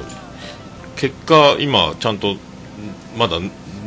[0.96, 2.38] 結果今ちゃんとん
[3.16, 3.38] まだ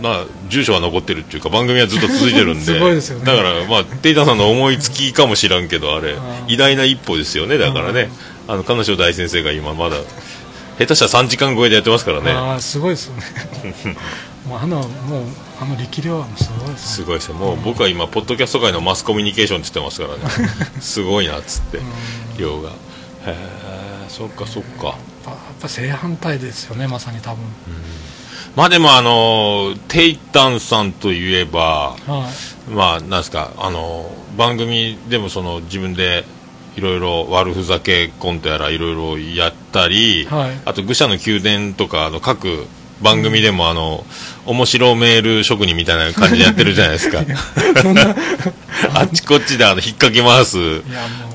[0.01, 2.73] まあ住所は残ってるっていうか番組はずっと続いてるんで。
[2.79, 3.01] ね。
[3.23, 6.13] だからまあテイタさんの思いつきかもしらんけどあれ。
[6.13, 6.19] ー。
[6.47, 8.09] 偉大な一歩ですよねだからね。
[8.47, 9.97] あの彼女大先生が今まだ
[10.79, 12.31] 下手したら3時間超えでやってますからね。
[12.31, 13.23] ああすごいですよね
[14.47, 15.23] もうあのもう
[15.61, 16.77] あの力量はすごいですね。
[16.77, 17.35] すごいですよ。
[17.35, 20.49] もう僕は今ポッドキャスト界のマスコミュニケーションって言ってますからね。
[20.79, 21.79] すごいなっつって
[22.37, 22.69] 量が。
[22.69, 22.73] へ
[23.27, 23.35] え
[24.07, 24.87] そっかそっか。
[24.87, 27.43] やっぱやっぱ正反対ですよねまさに多分、
[28.55, 32.29] まあでもあのテイタンさんといえばは
[32.69, 32.71] い。
[32.71, 36.23] まあなんですかあの番組でもその自分で
[36.77, 40.51] いろいろ悪ふざけコントやらいろいろやったり、はい。
[40.63, 42.67] あと愚者の宮殿とかあの各
[43.01, 44.05] 番組でもあの、
[44.45, 47.19] 面白メール職人みたいな感じでやってるじゃないですか。
[48.93, 50.57] あっちこっちであの、引っ掛け回す。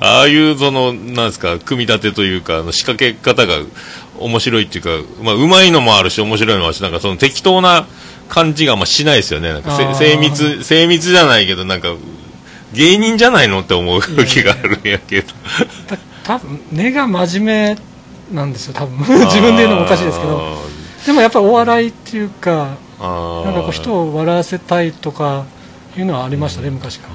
[0.00, 3.58] ああいうその、なんですか、組み立てというか、あの仕掛け方が
[4.18, 4.90] 面白いっていうか、
[5.22, 7.86] まあ、うまいのもあるし、面白いのもあるし、なんかその適当な
[8.28, 9.52] 感じがましないですよね。
[9.52, 11.94] なんか精密、精密じゃないけど、なんか、
[12.72, 15.28] 芸人じゃないのって思う時があるんやけど。
[15.86, 17.82] た多分根が真面目
[18.32, 20.56] なんですよ多分 自分で言うのもおかしいですけど
[21.06, 22.76] でもやっぱりお笑いっていうか。
[23.02, 25.44] なんかこう人を笑わせたいとか
[25.96, 27.14] いうのはありましたね、昔から。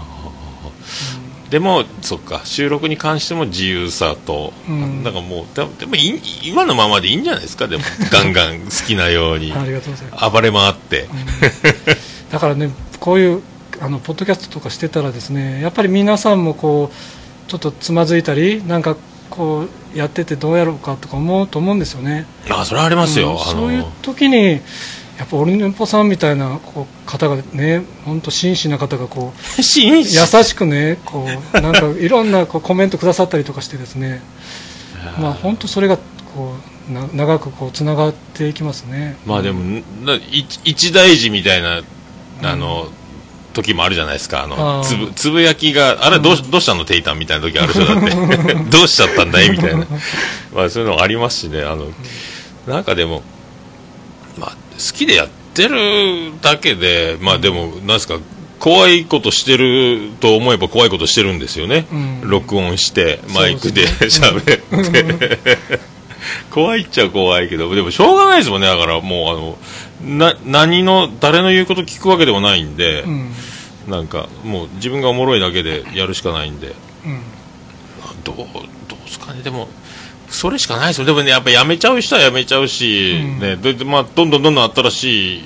[1.50, 5.02] でも、そっか、収録に関しても自由さと、うん。
[5.06, 5.95] なんかもう、でも
[6.43, 9.54] 今のままでいいんじゃないですか、でも、ガンガン 好きなように。
[9.54, 10.30] ありがとうございます。
[10.30, 11.08] 暴れ回って。
[12.32, 13.41] だからねこういう
[13.80, 18.97] あのポッドキャストとかしてたらですねやっぱり皆さんもこうちょっとつまずいたりなんか
[19.30, 22.26] こうやっててどうやろうかとか思うと思うんですよね。
[22.50, 23.32] あ、それはありますよ。
[23.32, 24.62] うんあそういうの、時に
[25.18, 34.22] やっぱオルネポさんみたいなこう方がね本当真摯な方がこう 優しくねこうなんかいろんなこうコメントくださったりとかしてですね。
[35.20, 35.98] まあ本当それが
[36.36, 36.56] こ
[36.90, 39.18] うな長くこうつながっていきますね。
[39.26, 41.82] まあでも、な一一大事みたいな、
[42.44, 42.88] あの、
[43.62, 44.43] 時もあるじゃないですか。
[44.43, 46.86] あの、あーつぶ、つぶやきが、あれどうし、どうしたの？
[46.86, 47.86] テイタンみたいな時あるでしょ？
[47.86, 48.54] だって。
[48.70, 49.50] どうしちゃったんだい？
[49.50, 49.86] みたいな。
[50.54, 51.62] まあそういうのありますしね。
[51.63, 51.91] あの、
[52.67, 53.24] なんかでも、
[54.39, 54.58] まあ、好
[54.98, 58.20] きでやってるだけで、まあでも、なんですか、
[58.60, 61.86] 怖いことしてると思えば怖いことしてるんですよね。
[61.91, 64.62] うん録音して、マイクで喋って。
[66.52, 68.67] 怖いっちゃ怖いけど、でもしょうがないですもんね。
[68.67, 69.58] だからもう、あの、
[70.02, 73.32] な、何の、誰の言うこと聞くわけでもないんで、うん。
[73.88, 76.74] なんか、もう自分がおもろいだけでやるしかないんで、
[77.06, 77.22] うん。
[78.24, 78.36] どう、
[78.88, 79.70] どうすかね、でも、
[80.30, 81.06] それしかないですよ。
[81.06, 83.40] でもね、やっぱやめちゃう人はやめちゃうし、うん。
[83.40, 85.42] ね、で、でまあ、どんどんどんどん新しい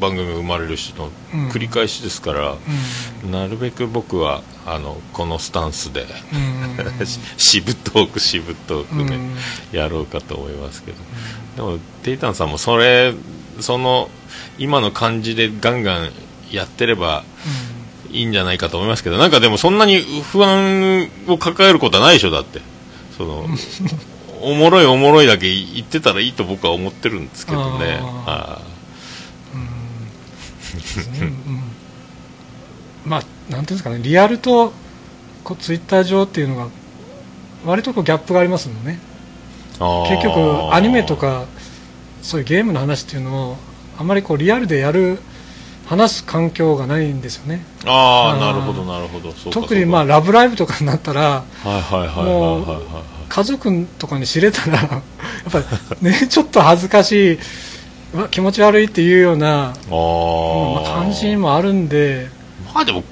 [0.00, 1.48] 番組が生まれるしのうん。
[1.50, 2.56] 繰り返しですから、
[3.24, 3.30] うん。
[3.30, 7.06] なるべく僕は、あの、このスタンスで、うん。
[7.06, 9.16] し しぶとーくしぶとーくね、
[9.72, 9.78] うん。
[9.78, 10.98] やろうかと思いますけど、
[11.56, 13.12] でもテイタンさんもそれ
[13.60, 14.10] その
[14.58, 16.10] 今の感じでガンガン
[16.50, 17.24] やってれば
[18.10, 22.60] いいんじゃないかと思いますけどなんかでもそんなに不安を抱えることはないでしょだって。
[23.16, 23.46] その
[24.42, 28.00] おもろいおもろいだけ言ってたらいいと僕は思ってるんですけどね。
[28.26, 28.60] あ
[30.74, 31.18] ですね。
[31.22, 31.62] うん。
[33.04, 34.00] まあなんていうんですかね。
[34.02, 34.72] リアルと
[35.42, 36.68] こうツイッター上っていうのが
[37.64, 38.98] 割とこうギャップがありますもんね。
[40.08, 41.46] 結局アニメとか
[42.24, 43.56] そういうゲームの話っていうのを
[43.98, 45.18] あまりこうリアルでやる
[45.86, 47.64] 話す環境がないんですよね。
[47.84, 49.30] あーああなるほどなるほど。
[49.32, 51.44] そうか特にまあラブライブとかになったら
[53.28, 55.02] 家族とかに知れたら やっ
[55.52, 55.64] ぱり
[56.00, 57.38] ねちょっと恥ずかしい
[58.30, 60.74] 気持ち悪いっていうようなあー。
[60.74, 62.28] まあ、感じもあるんで。
[62.74, 63.04] まあでも、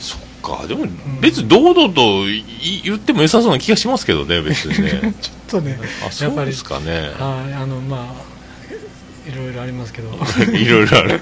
[0.00, 0.86] そっか、でも、
[1.20, 5.14] 別に堂々とい言っても良さそうな気がしますけどね、別にね。
[5.20, 6.92] ちょっとねあ、そやっぱりうですかね。
[7.18, 8.33] はいあのまあ
[9.26, 10.10] いろいろありますけど。
[10.52, 11.20] いろいろある。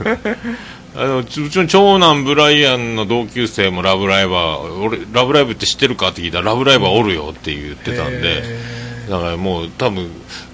[0.94, 4.82] あのうちの長男ブライアンの同級生もラブライバー。
[4.82, 8.38] 俺ラブライブって知ってるかって聞いたらラブライバーおるよって言ってたんで。
[8.42, 8.58] へ
[9.10, 10.10] だからもう多分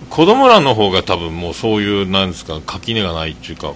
[0.09, 3.73] 子供らの方が多分もうそういうなんですか垣根がないっていうか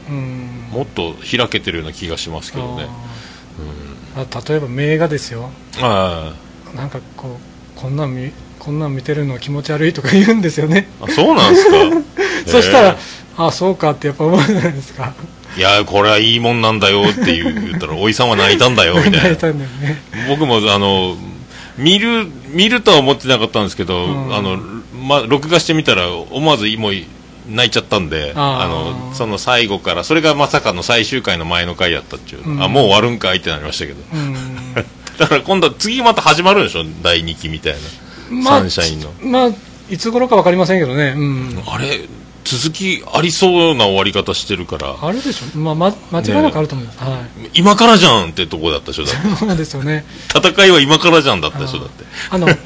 [0.70, 2.86] もっと開けてるような気がしますけどね。
[4.16, 4.26] あー。
[4.38, 5.50] あ例えば名画ですよ。
[5.80, 6.32] あ
[6.74, 7.38] なんかこ
[7.76, 10.88] うこんなん見こんなん見てるのは気持ち悪いとか言うんですよね。
[11.00, 11.76] ああそうなんですか？
[12.46, 12.96] そしたら、
[13.36, 15.14] あそうかってやっぱ思うじゃないですか？
[15.56, 19.98] いやこれはいいもんなんだよって言ったらおいさんは泣いたんだよみたい泣いなたんだよね。
[20.28, 21.16] 僕もあの
[21.76, 24.34] 見る見るとは思ってなかったんですけど、うん。
[24.34, 24.56] あの
[25.02, 26.92] ま、録画してみたら思わずもう
[27.50, 32.62] 泣いちゃったんであのその最後からそれがまさかの最終回の前の回やったっていう、うん。
[32.62, 33.98] あもう終わるんかいってなりましたけど。
[34.12, 34.34] うん。
[35.18, 36.84] だから今度は次また始まるんでしょ？
[37.02, 37.74] 第2期みたい
[38.32, 39.12] な、サンシャインの。
[39.22, 39.50] まあ
[39.90, 41.14] いつ頃か分かりませんけどね。
[41.16, 41.62] うん。
[41.66, 42.00] あれ
[42.44, 44.96] 続きありそうな終わり方してるから。
[45.00, 47.24] あるでしょ、まあ、ま間違いなくあると思います、は
[47.54, 49.04] 今からじゃんってとこだったでしょ？
[49.04, 49.28] だって。
[49.28, 50.04] いそうですよね。
[50.34, 51.78] 戦いは今からじゃんだったでしょ？
[51.80, 52.04] だって。
[52.30, 52.46] あの「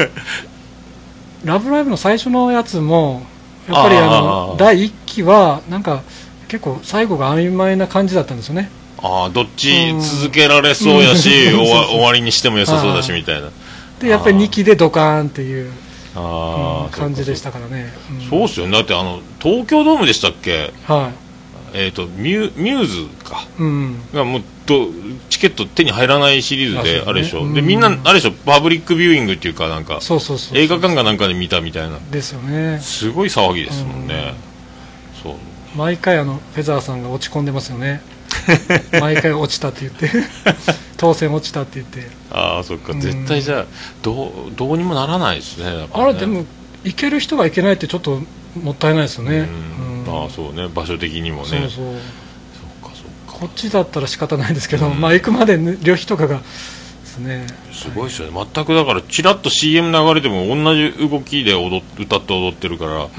[1.44, 3.26] ラブライブ!」の最初のやつも
[3.68, 4.58] やっぱりああのー。
[4.58, 6.02] 第1期はなんか
[6.48, 8.70] 結構最後が曖昧な感じだったんですよね。
[9.02, 11.58] ああどっちうん続けられそうやし、うん。
[11.60, 13.48] 終わ終わりにしても良さそうだしみたいな。
[14.00, 15.70] でやっぱり2期でドカーンっていう、
[16.16, 18.20] あう感じでしたからね、うん。
[18.28, 18.72] そうっすよね。
[18.72, 20.72] だってあの東京ドームでしたっけ？
[20.86, 21.12] は
[21.74, 23.42] えっ、とミュミューズか。
[23.58, 24.88] い、うん、がもうど
[25.28, 27.54] チケット手に入らないシリーズでああれでしょ、ねうん。
[27.54, 28.32] でみんなあれでしょ？
[28.32, 30.00] パブリックビューイングっていうかなんか
[30.54, 31.98] 映画館かなんかで見たみたいな。
[32.10, 32.78] ですよね。
[32.80, 34.34] すごい騒ぎですもんね、
[35.22, 35.34] そう。
[35.76, 38.00] 毎回あのフェザーさんが落ち込んでますよね
[39.00, 40.10] 毎回落ちたって言って。
[40.96, 42.08] 当選落ちたって言って。
[42.30, 42.92] ああそっか。
[42.92, 43.00] うん。
[43.00, 43.66] 絶対じゃあ
[44.02, 45.88] どうどうにもならないですねね。
[45.92, 46.44] あれでも
[46.84, 48.22] 行ける人が行けないってちょっと
[48.62, 49.48] もったいないですよね。
[50.08, 50.68] ああそうね。
[50.68, 51.48] 場所的にもね。
[51.48, 51.70] そうそう。
[51.70, 53.40] そっかそっか。
[53.40, 55.00] こっちだったら仕方ないですけど、うん。
[55.00, 56.42] まあ行くまでね旅費とかがで
[57.04, 57.46] すね。
[57.72, 58.46] すごいですよね。
[58.54, 63.04] 全くだからちらっと CM 流れても同じ動きで踊っ歌って踊ってるから。
[63.04, 63.10] うん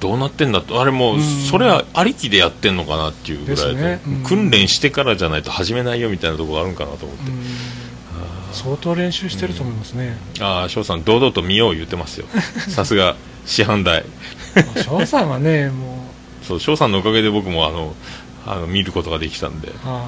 [0.00, 4.00] どうなってんだとあれもううんそれはありきでやってんのかなっていうぐらいでね。
[4.06, 7.30] うん訓練してからじゃないと始めないよみたいなところがあるんかなと思って。
[7.30, 7.44] うん
[8.52, 12.26] 相当練習してると思いますね、ああ翔さん堂々と見よう言ってますよ。
[12.68, 14.04] さすが師範代。
[14.84, 16.04] 翔さんはねも
[16.42, 17.94] そう翔さんのおかげで僕もあの
[18.46, 19.68] あの見ることができたんで。
[19.68, 20.04] うあ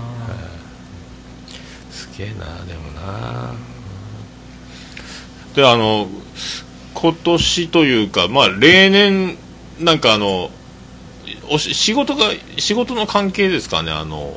[1.90, 3.54] すげえなでもな。
[5.54, 6.08] であの
[6.94, 9.36] 今年というかまあ例年
[9.80, 10.50] なんかあの
[11.50, 14.34] おし仕事が仕事の関係ですかねあの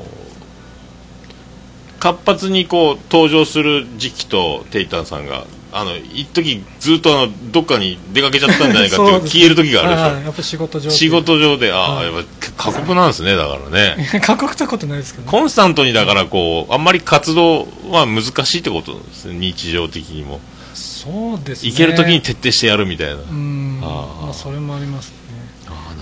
[1.99, 10.01] 活発にこう登場する時期とテイタンさんがあの一時ずっとあのどっかに出かけちゃったんじゃないかっていう 消える時があるでしょ。
[10.03, 12.05] はいやっぱ仕事上仕事上でああ、はい。
[12.05, 14.07] やっぱ過酷なんですねだからね。
[14.23, 20.39] 過酷ったことないですけど、ね、コンスタントにだからこうあんまり活動は難しいってことですね日常的にも。
[20.73, 21.71] そうですね。
[21.71, 23.81] 行ける時に徹底してやるみたいな、うん。
[23.83, 24.25] あー。
[24.27, 25.09] まあそれもあります。
[25.09, 25.15] ね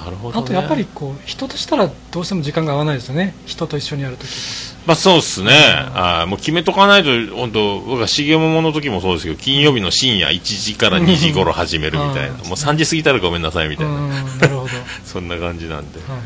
[0.04, 3.36] なるほど、ね、あとやっぱりこう人としたらどうしても時間が合わないですよね。
[3.46, 4.30] 人と一緒にやるとき。
[4.86, 5.52] まあそうですね、
[5.94, 12.34] あーもう決めとかないと本当僕は重桃の時もそうですけど金曜日の深夜1時から2時頃始めるみたいな。
[12.34, 12.38] うん。
[12.40, 14.70] もう3時過ぎたらごめんなさいみたいな、うんなるほど、は い
[15.06, 16.20] そんな感じなんで、はい、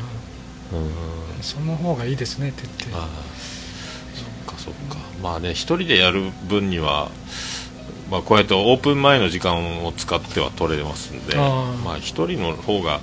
[0.74, 1.44] うん。
[1.44, 3.08] その方がいいですね徹底ああ
[4.16, 4.98] そっかそっか。
[5.22, 7.12] まあね一人でやる分には
[8.10, 13.02] まあこうやってオープン前の時間を使っては取れますんでああまあ一人の方が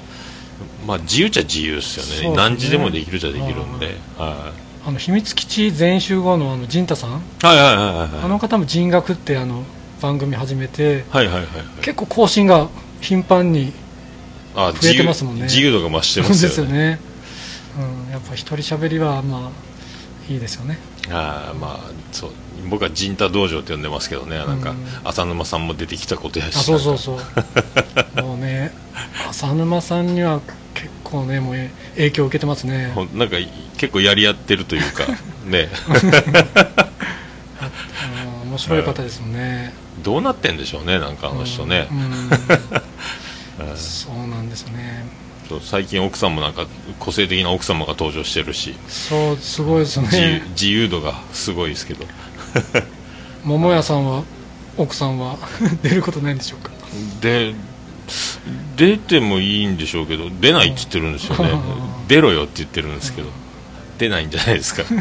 [0.87, 2.31] まあ自由っちゃ自由ですよね。
[2.31, 2.37] ね。
[2.37, 3.97] 何時でもできるっちゃできるんで。
[4.18, 4.53] は
[4.87, 8.09] あの秘密基地全集合のあの陣太さん、いはいはいはいはい。
[8.25, 9.64] あの方も人学ってあの
[10.03, 11.47] 番組始めてはいはいはいはい。
[11.81, 12.68] 結構更新が
[13.01, 13.73] 頻繁に
[14.55, 15.44] あ増えてますもんね。
[15.44, 16.79] 自由度が増してそうます ですよよね。
[16.79, 17.01] ね、
[18.07, 19.51] うん、やっぱ一人喋りはま
[20.29, 20.79] あいいですよね。
[21.11, 22.31] ああまあそう。
[22.68, 24.37] 僕は陣太道場って呼んでますけどね。
[24.37, 24.87] なんかうん。
[25.05, 26.57] 浅沼さんも出てきたことやし。
[26.57, 27.18] あそうそうそ
[28.18, 28.23] う。
[28.23, 28.73] もうね
[29.31, 30.42] 浅沼さんには
[31.14, 31.55] 結構ねもう
[31.94, 32.92] 影響を受けてますね。
[33.14, 33.37] なんか
[33.77, 35.05] 結構やり合ってるというか
[35.46, 35.68] ね。
[38.44, 39.72] うん面白い方ですもんね。
[40.03, 41.88] どうなってんでしょうねなんかあの人ね。
[41.90, 42.31] う、ん
[43.77, 45.07] そうなんですね。
[45.62, 46.66] 最近奥さんもなんか
[46.98, 48.74] 個性的な奥様が登場してるし。
[48.88, 50.42] そうすごいですね。
[50.50, 52.05] 自由度がすごいですけど。
[53.44, 54.22] 桃屋さんは
[54.77, 55.37] 奥さんは
[55.83, 56.70] 出ることないんでしょうか？
[57.20, 57.55] で
[58.77, 61.51] 出てもいいんでしょうけど出ないって言ってるんですよね。
[61.51, 62.09] うん。
[62.09, 63.29] 出ろよって言ってるんですけど
[63.99, 64.83] 出ないんじゃないですか。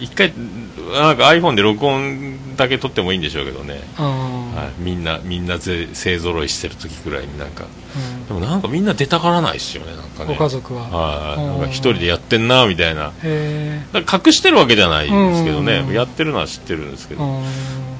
[0.00, 0.32] 一回
[0.92, 7.64] なんか iPhone で録音だけ撮ってもいいんでしょうけどね、あはい、みんなみんなぜ勢ぞろいしてる時くらいになんか。
[8.26, 10.36] ー、でもなんかみんな出たがらないですよねなんかうん、ね。
[10.38, 10.82] ご家族は。
[10.82, 11.60] はい、うんなん。
[11.62, 13.12] か一人でやってんなみたいな。
[13.24, 15.94] 隠してるわけじゃないですけどね、うん。
[15.94, 17.42] やってるのは知ってるんですけえど、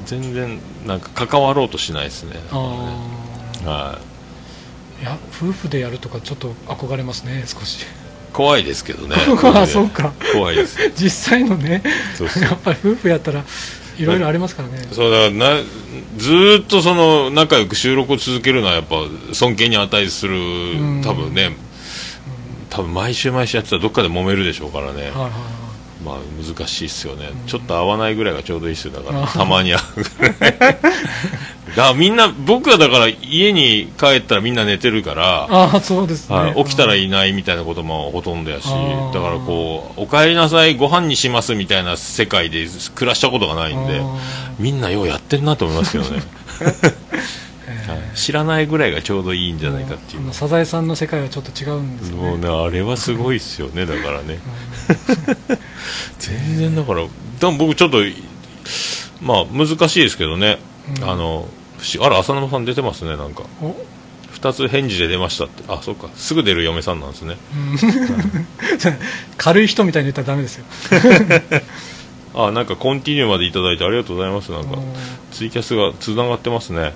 [0.06, 2.38] 全然なんか関わろうとしないですね。
[2.52, 2.56] あ
[3.66, 4.07] あはい
[5.04, 7.84] や夫婦でやるとかちょっと憧れますね少し。
[8.32, 9.16] 怖いですけどね。
[9.54, 10.12] あそうか。
[10.32, 10.76] 怖いです。
[10.96, 11.82] 実際のね
[12.40, 13.44] やっぱり夫婦やったら
[13.98, 14.86] いろいろありますからね。
[14.92, 15.62] そうだな
[16.16, 18.96] ずーっとその仲良く収録を続けるのはやっぱ
[19.32, 21.02] 尊敬に値するん。
[21.04, 21.56] 多分ね。
[22.70, 24.92] 多分毎週毎週やってたらどっかで揉めるでしょうからね。
[24.92, 25.67] はいはいはい
[26.04, 27.30] まあ難しいっすよね。
[27.46, 28.92] ちょっと合わないぐらいがちょうどいいっすよ。
[28.94, 30.58] だからあたまに会うぐらい。
[31.78, 44.00] だからみんな僕はだから家に帰ったらみんな寝てるからああそうですね、はい、起きたらいいないみたいなこともほとんどやしだからこうお帰りなさいご飯にしますみたいな世界で暮らしたことがないんで
[44.58, 46.22] みんなようやってんなと思いますけどね、は い
[48.14, 52.22] 知らないぐらいがちょうどいいんじゃないかっていうサザエさんの世界はちょっと違うんですよね。
[52.22, 54.38] もうねあれはすごいっすよねだからね。
[56.18, 57.06] 全然だから
[57.40, 57.98] でも僕ちょっと
[59.20, 60.58] まあ難しいですけどね、
[60.98, 61.08] うん。
[61.08, 61.48] あの
[62.00, 63.44] あら浅沼さん出てますねなんか。
[63.62, 63.74] お。
[64.34, 65.64] 2つ返事で出ましたって。
[65.68, 66.08] あそうか。
[66.14, 67.36] すぐ出る嫁さんなんですね。
[69.36, 70.64] 軽い人みたいに言ったらダメですよ
[72.34, 74.52] あなんかコンティニューまでいただいてありがとうございます。
[74.52, 74.82] なんかうん。
[75.32, 76.92] ツイキャスがつながってますね。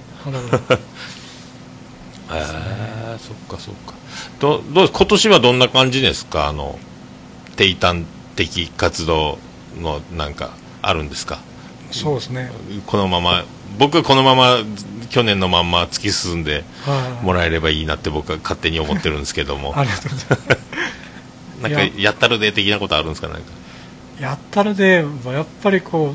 [2.33, 2.45] え
[3.19, 3.95] そっかそっか。
[4.41, 6.49] どどう今年はどんな感じですか？
[6.49, 6.79] あの
[7.57, 8.05] 定端
[8.37, 9.39] 的活動
[9.81, 10.51] のなんか
[10.83, 11.41] あるんですか？
[11.91, 12.51] そうですね。
[12.87, 13.45] このまま
[13.79, 14.59] 僕はこのまま
[15.11, 17.25] 去年のまんま突き進んではい。
[17.25, 19.75] もらえればいいなって僕は勝手に思ってるんですけども。
[19.79, 20.63] ありがとうございます。
[21.63, 23.29] なんかやったるで的なことあるんですか？
[23.29, 23.43] なんか
[24.23, 26.15] やったるではやっぱりこ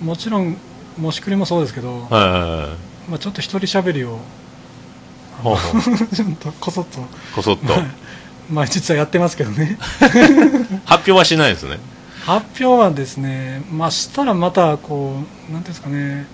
[0.00, 0.56] うもちろん
[0.96, 2.76] もしくりもそうですけど、ま
[3.14, 4.18] あ、ちょっと一人喋りを
[5.42, 5.82] ほうほう。
[6.14, 7.00] ちょっとこそっと。
[7.34, 7.64] こそっと。
[8.48, 9.76] まあ実はやってますけどね。
[10.86, 11.78] 発表はしないですね。
[12.24, 15.16] 発表はですねまあしたらまたこ
[15.50, 16.26] うなんていうんですかね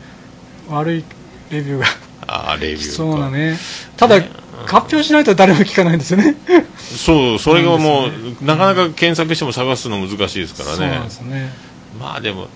[0.68, 1.04] 悪い
[1.50, 1.86] レビューが。
[2.26, 3.58] ああレビューそうなね。
[3.96, 4.20] ただ
[4.66, 6.36] 発表しないと誰も聞かないんですよね。
[6.78, 11.00] そうそれがもうなんですなかなか検索しても探すの難しいですからね。
[11.04, 11.52] ですよね。
[11.98, 12.48] まあでも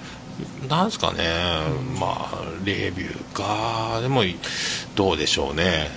[0.69, 1.25] なんですかね、
[2.01, 4.01] まあレビューか。
[4.01, 4.23] でも
[4.95, 5.91] どうでしょうね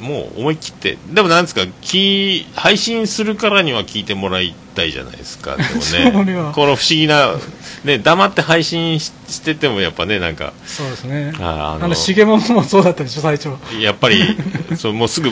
[0.00, 5.56] もう思い切ってでもなんですかき配信するからには聞いてもらいたいじゃないですか。
[5.56, 7.34] でもねはこの不思議な、
[7.84, 11.32] ね、黙って配信ししててもやっぱねなんかそうですね。
[11.40, 13.50] ああの重桃もそうだったでしょ最初。
[13.80, 14.36] やっぱり
[14.76, 15.30] そうもうすぐ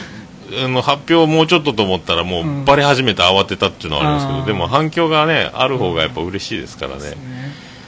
[0.64, 2.64] あの発表もうちょっとと思ったらもううん。
[2.64, 4.47] バレ始めて慌てたっていうのはあるんですけど、あー。
[4.47, 7.16] でも反響がねある方がやっぱ嬉しいですからね、ね。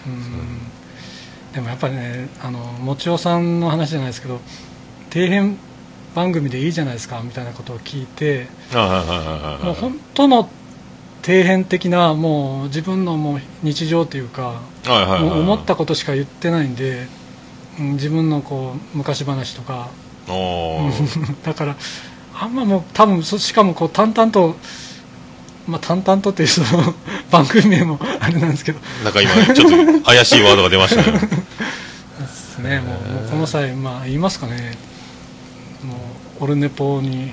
[0.07, 1.52] うん。
[1.54, 4.40] でもやっぱりねあのもちおさんの話じゃないですけど
[5.12, 5.57] 底辺
[6.14, 8.46] 番組でいいじゃないですかみたいなことを聞いて
[9.62, 10.48] もう本当の
[11.22, 17.24] 底辺的なもう自分のもう日常というか思ったことしか言ってないんで、うん
[17.77, 19.88] 自分のこう昔話とか。
[21.44, 21.77] だから
[22.33, 24.57] あんまもう多分そしかもこう淡々と、
[25.66, 26.94] まあ、淡々とっていうその
[27.31, 28.81] 番組名もあれなんですけど。
[29.05, 31.18] なんか今ちょっと怪しいワードが出ましたね。
[32.18, 32.81] ですね。
[32.81, 32.94] も
[33.27, 34.79] うこの際、まあ、言いますかね
[36.40, 37.33] オルネポに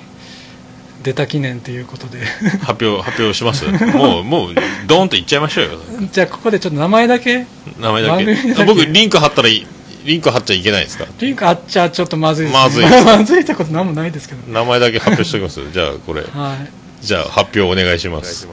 [1.03, 2.23] 出た記念ということで。
[2.61, 3.65] 発表発表します？
[3.65, 4.55] もうもう
[4.87, 5.71] ドーンと言っちゃいましょうよ。
[6.11, 7.45] じゃあここでちょっと名前だけ？
[7.79, 8.63] 名前だけ。
[8.65, 9.67] 僕リンク貼ったらいい
[10.05, 11.05] リンク貼っちゃいけないですか？
[11.19, 15.71] リンクあっちゃちょっとまずいです、ね、まずいまずいってことなんもないですけど名前だけ発表しておきます。
[15.71, 16.21] じゃあこれ。
[16.21, 17.05] はい。
[17.05, 18.47] じゃあ発表お願いします。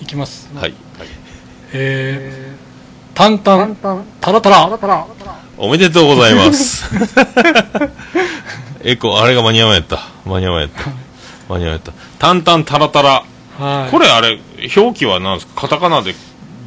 [0.00, 0.48] いきます。
[0.54, 0.74] はい
[1.72, 3.76] えー、タンタン。
[4.20, 5.06] タラタラ
[5.64, 6.90] おめでとうございます。
[8.82, 10.00] エコーあれが間に合わんやった。
[10.26, 10.90] 間に合わんやった。
[11.48, 11.92] 間に合わんやった。
[12.18, 13.22] タンタンタラタラ。
[13.60, 13.90] はい。
[13.92, 14.40] これあれ
[14.76, 15.60] 表記は何ですか？
[15.62, 16.16] カタカナで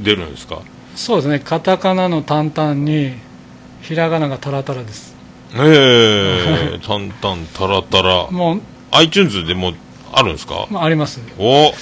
[0.01, 0.59] 出るんですか？
[0.95, 1.39] そうですね。
[1.39, 3.15] カタカナのタンタンに
[3.81, 5.13] ひらがながタラタラです。
[5.57, 6.79] ええ。
[6.87, 8.27] タンタンタラタラ。
[8.31, 9.73] もう、iTunes でも
[10.13, 10.67] あるんですか？
[10.69, 11.19] まあ、あります。
[11.37, 11.73] お。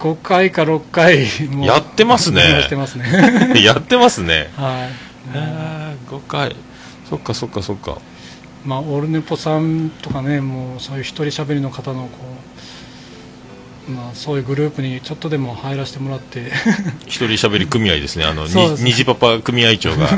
[0.00, 1.28] 5回か6回
[1.64, 2.40] やってますね。
[2.42, 3.52] やってますね。
[3.62, 4.50] やってますね。
[4.56, 6.56] はいえー、5回。
[7.08, 7.98] そっかそっかそっか。
[8.64, 12.08] まあオルネポさんとかねもうそういう一人喋りの方のこ
[13.88, 16.50] うまあそういうグループにちょっとでも入らせてもらって。
[17.06, 18.24] 一人喋り組合ですね。
[18.24, 19.04] あのそうですね。
[19.04, 20.08] パパ組合長が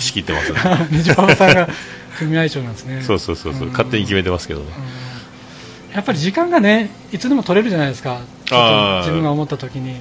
[0.00, 0.60] 仕切ってますね。
[0.90, 1.68] ニジパパさんが
[2.18, 3.02] 組合長なんですね。
[3.06, 3.62] そうそうそうそう。
[3.62, 3.70] うん。
[3.70, 4.66] 勝手に決めてますけどね。
[5.94, 8.20] やっぱり時間がねいつでも取れるじゃないですか。
[8.50, 10.00] 自分が思った時に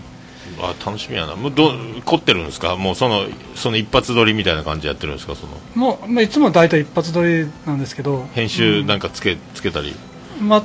[0.62, 1.36] あ楽しみやな。
[1.36, 1.72] もうど
[2.06, 2.76] 凝ってるんですか？
[2.76, 5.36] もうそのその一発撮りみたいな感じでやってるんですか？
[5.36, 5.54] その。
[5.76, 8.28] もう、まあ、いつも大体一発撮りなんですけど。
[8.34, 9.96] 編集なんかつけ,、つけたり。
[10.42, 10.64] まあ、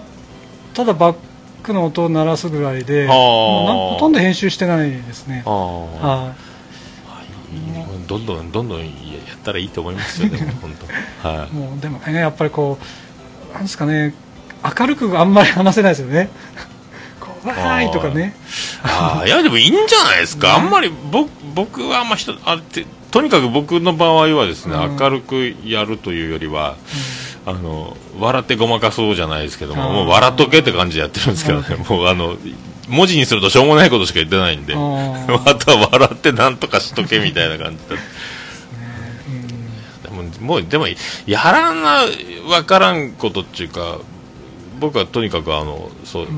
[0.74, 1.16] ただバッ
[1.62, 3.06] クの音を鳴らすぐらいで。
[3.06, 5.42] もうなほとんど編集してないですね。
[5.46, 6.34] ああは
[8.06, 8.90] どんどんどんどんやや
[9.34, 10.28] ったらいいと思いますよ。
[10.28, 10.72] でも 本
[11.22, 11.28] 当。
[11.28, 11.52] はいい。
[11.52, 12.78] もうでもねやっぱりこ
[13.50, 14.14] うなんですかね。
[14.78, 16.28] 明るくあんまり話せないですよね
[17.46, 18.34] わーいとかね。
[18.82, 24.96] ああいやでもいいんじゃないですか、あんまり僕僕はあんま人あてとにかく僕の場合はですね、うん。
[24.96, 26.76] 明るくやるというよりは、
[27.46, 29.92] あの笑ってごまかそうじゃないですけども、あー。
[29.92, 32.36] もう笑っとけって感じでやってるんですけどね、もうあの
[32.88, 37.96] 文字にするとしょうもないことしか言ってないんで、あとは 笑ってなんとかしとけみたいな感じだ
[40.02, 40.86] でももうでも
[41.26, 42.04] やらな
[42.48, 43.98] わからんことっていうか
[44.78, 46.28] 僕はとにかくあのそう、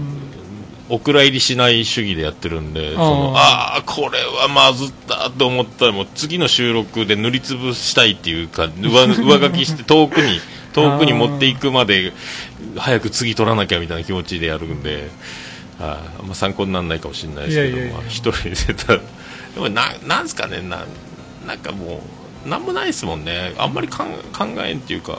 [0.88, 10.40] お蔵入りしない主義でやってるんでそのああーこれはまずったと思ったらもう次の収録で塗りつぶしたいっていうか上 上書きして遠くに
[10.72, 12.12] 遠くに持っていくまで
[12.77, 15.11] 早く次取らなきゃみたいな気持ちでやるんで。
[15.81, 19.01] あーあんま参考にならないかもしれないですけどいやいやいやまあ一人で出たら
[19.55, 20.85] でもななんですかねな
[21.46, 22.03] なんかも
[22.44, 23.53] うなんもないですもんね。
[23.59, 24.05] あんまり考
[24.64, 25.18] えんっていうか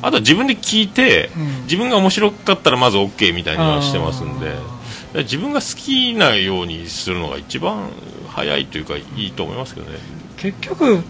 [0.00, 1.62] あとは自分で聞いて、うん。
[1.64, 4.48] 自分が面白かったらまず OK みたいにはしてますんで。
[4.48, 4.52] あ
[5.14, 7.90] 自分が好きなようにするのが一番
[8.28, 9.98] 早いというかいいと思いますけどね。
[10.38, 11.02] 結局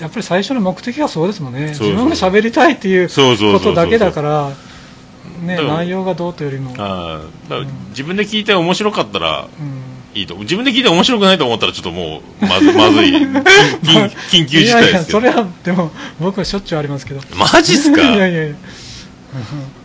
[0.00, 1.68] やっぱり最初の目的がそうですもんね。
[1.68, 4.50] 自分が喋りたいっていうことだけだから
[5.42, 9.84] ね内容がどうというよりも、あーだ自分で聞いて面白かったらうん。
[10.16, 10.36] いいと。
[10.36, 13.16] 自分で聞いて面白くないと思ったらちょっともうまずまずい。
[14.30, 15.18] 緊急事態いやいですけど。
[15.26, 17.20] やそれはでも僕はしょっちゅうありますけど。
[17.36, 18.00] マジっすか？
[18.14, 18.54] いやいやいや。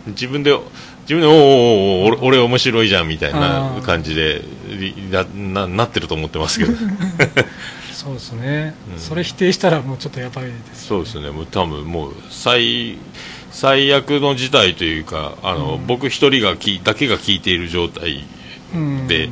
[0.08, 0.56] 自分で
[1.10, 4.42] 自分で、おーおーおー俺俺面白いじゃんみたいな感じで
[5.10, 6.72] なななってると思ってますけど。
[7.92, 8.98] そうですね、うん。
[8.98, 11.30] それ否定したらもうちょっとやばいですそうですね。
[11.30, 12.96] もう多分もう最
[13.50, 15.86] 最悪の事態というかあの、うん。
[15.86, 18.24] 僕一人がきだけが聞いている状態
[18.72, 19.08] うん。
[19.08, 19.28] で、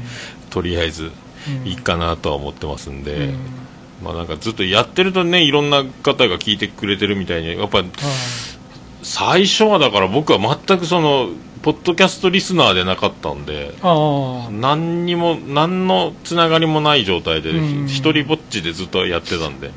[0.51, 1.13] とりあえず
[1.47, 1.69] うん。
[1.69, 3.37] いいかなとは思ってますんで、うん。
[4.05, 7.87] まあなんかずっとやってるとねいろんな方が聞いてくれてるみたいにやっぱはい。
[9.03, 11.31] 最初はだから僕は全くその
[11.63, 17.87] ポッドキャストリスナーでなかったんで何にも何のつながりもない状態でうん。
[17.87, 19.71] 一人ぼっちでずっとやってたんで、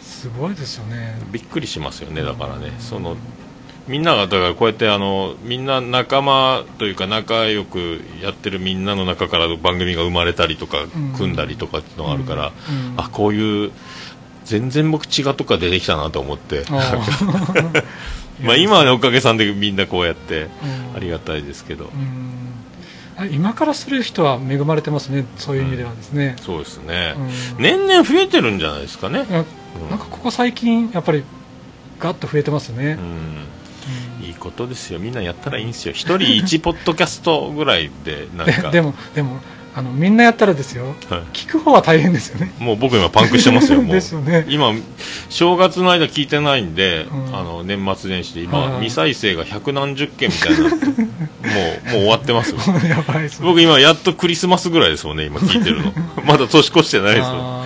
[0.00, 1.18] すごいですよね。
[1.30, 2.72] びっくりしますよねだからね。
[2.78, 3.16] その
[3.88, 10.88] みんながだからこうやってあのみんな仲間というか仲良くやってるみんなの中から番組が生まれたりとかん。
[11.16, 12.94] 組んだりとかっていうのがあるから、うん。
[12.96, 13.72] あこういう
[14.44, 16.64] 全然僕血がとか出てきたなと思って
[18.40, 20.82] まあ今はねおかげさんでみんなこうやってうん。
[20.94, 21.90] ありがたいですけど、
[23.30, 27.14] 今からする人は恵まれてますねそういう意味ではですね、そうですね、
[27.56, 27.62] うん。
[27.62, 29.44] 年々増えてるんじゃないですかね、ななん
[29.98, 31.24] かここ最近やっぱり
[31.98, 32.98] ガッと増えてますね。
[34.20, 34.98] う、ん、いいことですよ。
[34.98, 35.92] みんなやったらいいんですよ。
[35.92, 38.70] 一人一ポッドキャストぐらいでなんか。
[38.70, 39.40] で でもでも
[39.74, 40.84] あのみんなやったらですよ。
[40.84, 40.94] はい。
[41.32, 42.52] 聞く方は大変ですよね。
[42.58, 43.94] もう僕今パンクしてますよ もう。
[43.94, 44.44] ですよね。
[44.48, 44.72] 今
[45.30, 47.36] 正月の間聞いてないんで、うん。
[47.36, 48.80] あの年末年始ではい今はい。
[48.80, 52.54] 未再生が百何十件みたいにな もうもう終わってます
[53.42, 55.92] 僕今やっとクリスマスぐらいですもんね今聞いてるの。
[56.26, 57.62] まだ年越してないですよ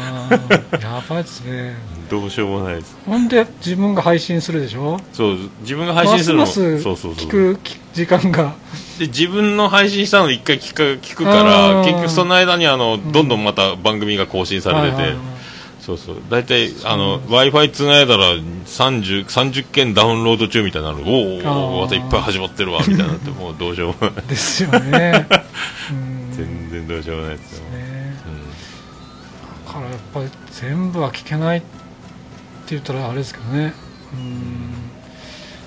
[0.81, 1.75] やばいですね。
[2.11, 2.97] どうしようもないです。
[3.05, 4.99] ほんで自分が配信するでしょ？
[5.13, 6.45] そう自分が配信するの。
[6.45, 7.27] ますますそうそうそう。
[7.27, 7.59] 聞く
[7.93, 8.55] 時間が。
[8.99, 14.97] で自分の配信したの一回聞く聞くから結局その間にあのどんどんまた番組が更新されて。
[14.97, 15.37] て、はいはいはい。
[15.81, 16.17] そうそう。
[16.29, 24.27] 大体あの w i f i つないだら 30, 30件ダウンロード中みたいになるおーおまたいっぱい始まってるわみたいになってもうどうしようもない。
[24.27, 25.29] ですよね。
[25.91, 26.33] うん。
[26.33, 27.86] 全然どうしようもないですよ、ね
[29.77, 31.67] からやっぱり全部は聞けないって
[32.71, 33.73] 言ったらあれですけどね。
[34.13, 34.75] うん。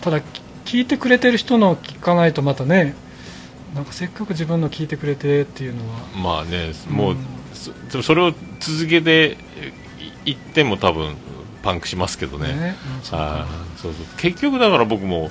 [0.02, 0.22] ただ
[0.66, 2.96] 聞いてくれてる人の聞かないとまたね
[3.74, 6.00] なんかせっかく自分の聞いてくれてっていうのは。
[6.20, 7.18] んまあねもう、うん
[8.02, 9.38] それを続けて
[10.26, 11.16] いいっても多分
[11.62, 12.54] パンクしますけどね。
[12.54, 12.76] ね。
[13.90, 15.30] う結局だから僕も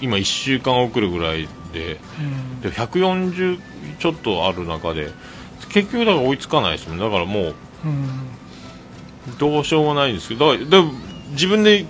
[0.00, 2.60] 今1週間遅れぐらいでうん。
[2.62, 3.60] で140
[3.98, 5.10] ちょっとある中で
[5.68, 6.98] 結局だから追いつかないですもん。
[6.98, 7.54] だからもううん
[9.38, 10.92] どうしようもないんですけどだからでも
[11.30, 11.84] 自分で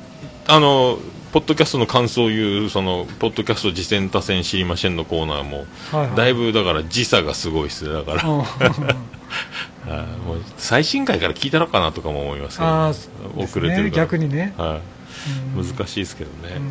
[0.47, 0.99] あの
[1.33, 6.17] ポッドキャストの感想を言うそのポッドキャスト次戦多戦知りませんのコーナーもはいはい。
[6.17, 8.25] だいぶだから時差がすごいですねだから。
[9.87, 12.91] もう最新回から聞いたのかなとかも思いますけど、ああ
[13.37, 14.03] 遅れてるから。
[14.05, 14.81] 逆にね、は
[15.55, 16.65] 難しいですけどね、うん。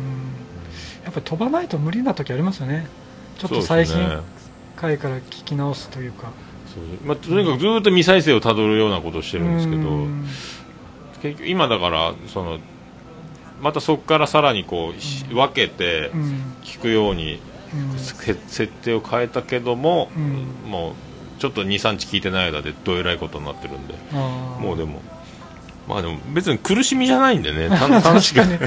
[1.04, 2.88] やっぱり飛ばないと無理な時ありますよね。
[3.38, 3.96] ちょっと最新
[4.76, 6.30] 回から聞き直すというか
[7.04, 10.26] まあ、とにかくずーっと未再生をたどるようなことをしてるんですけど、うん。
[11.22, 12.58] 結局今だからその
[13.60, 16.42] またそこからさらにこうし分けてうん。
[16.62, 17.40] 聞くように
[18.46, 20.70] 設定を変えたけども、うん。
[20.70, 20.92] もう
[21.38, 23.94] ちょっと23日聞いてない間でどえらいことになってるんで
[24.60, 25.02] もうでも
[25.88, 27.68] まあでも別に苦しみじゃないんでね。
[27.78, 28.44] た楽しく。
[28.44, 28.58] ね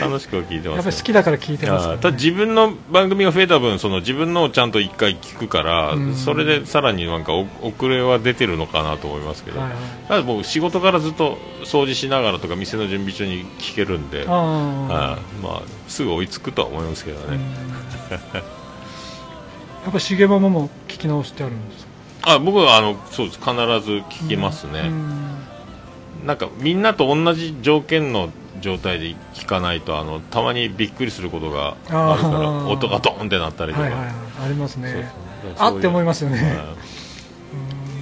[0.00, 6.14] 楽しくは聞いてやっぱますより好きだから聞いてますね、ただ自分の番組が増えた分その自分のをちゃんと1回聞くから、うん。
[6.14, 9.78] それでさらになんかお遅れは出てるのかなと思いますけど、はいはい。
[10.08, 15.44] ただ僕仕事からずっと掃除しながらとか店の準備中に聞けるんで、あはい。
[15.44, 17.40] まあ、すぐ追いつくとは思いますけどね、
[19.84, 21.84] やっぱしげも聞き直してあるんです
[22.22, 22.34] か？
[22.34, 23.38] あ僕はあのそうです。
[23.40, 23.58] 必ず
[24.24, 25.22] 聞きますね、うん
[26.24, 34.12] なんかみんなと同じ条件の状態で聞かないとあのたまにびっくりすることがあるから音がドーンってなったりとか、はいはいはい。
[34.44, 35.10] ありますね。
[35.58, 36.38] あって思いますよね。
[36.38, 36.50] はい。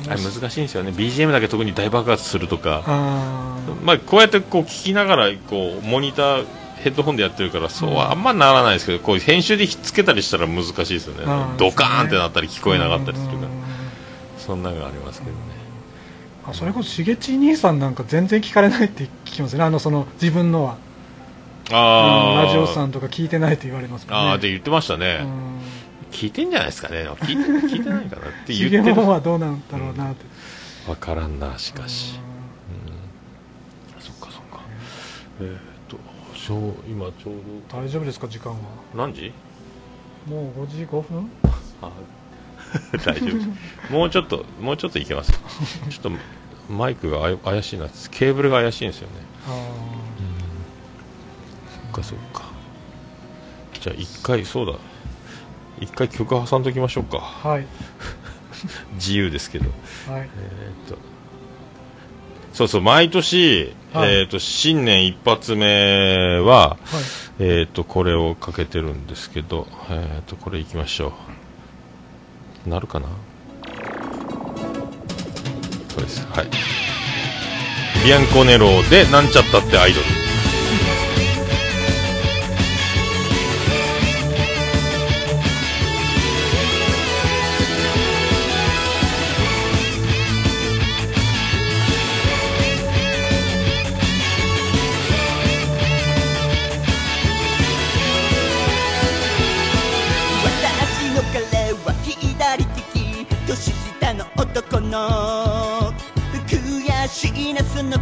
[0.04, 0.12] うん。
[0.12, 0.90] あれ難しいんですよね。
[0.90, 2.82] BGM だけ特に大爆発するとか。
[2.86, 6.46] あまあ、こうやってこう聞きながらこうモニター
[6.76, 11.24] ヘッドホンでやってるからそうはあんまならないですけどこう編集でひっつけたりしたら難しいですよね。
[11.56, 13.40] ドカーンってなったり聞こえなかーったりするから。
[13.42, 13.50] うん。
[14.38, 15.38] そんなのがありますけどね。
[15.59, 15.59] あ
[16.52, 19.64] それこそしげち兄さんなんか全然聞かれないって聞きますね。
[19.64, 20.76] あのその自分のは。
[21.72, 24.28] ああうんラジオさんとか聞いてないって言われますもんね。
[24.30, 25.60] ああって言ってましたね、うん。
[26.10, 27.08] 聞いてんじゃないですかね。
[27.08, 30.24] 聞いて聞いてないかなって言ってるはどうなんだろうなって、
[30.90, 32.18] わからんなしかし。
[34.00, 34.62] そっかそっか。
[35.40, 35.96] えーっと
[36.34, 37.34] ちょう今ちょう
[37.68, 38.58] 大丈夫ですか時間は。
[38.92, 39.32] ど何時？
[40.26, 41.30] もう5時5分？
[41.82, 41.92] あ
[43.04, 43.26] 大丈
[43.88, 43.92] 夫。
[43.92, 45.38] もうちょっともうちょっといけますちょ
[46.00, 46.10] っと
[46.70, 49.14] マイクが怪しいなケーブルが怪しいんですよね。
[49.46, 49.50] あ
[51.74, 52.44] そっかそっか。
[53.80, 54.74] じゃあ一回そうだ。
[55.80, 57.18] 一回曲挟んどきましょうか。
[57.18, 57.66] はい。
[58.94, 59.70] 自由ですけど。
[60.08, 60.20] はい。
[60.20, 60.98] えーっと。
[62.52, 64.14] そうそう毎年、はい。
[64.14, 66.78] えーっと新年一発目ははい。
[67.38, 71.12] えーっとこれをかけてるんですけどえーっとこれいきましょ
[72.66, 72.68] う。
[72.68, 73.08] なるかな？
[75.90, 76.26] そうです。
[76.30, 76.46] はい。
[78.04, 80.29] ビアンコネロでなんちゃったってアイドル。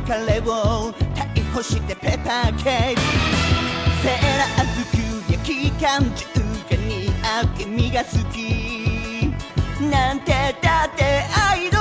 [0.08, 3.00] 彼を逮捕してペーパーケーキ。
[4.02, 5.86] セーラー服や機関
[6.16, 6.24] 銃
[6.74, 8.36] が似合う君が好き。
[9.84, 10.32] なんて
[10.62, 11.04] だって
[11.50, 11.77] アイドル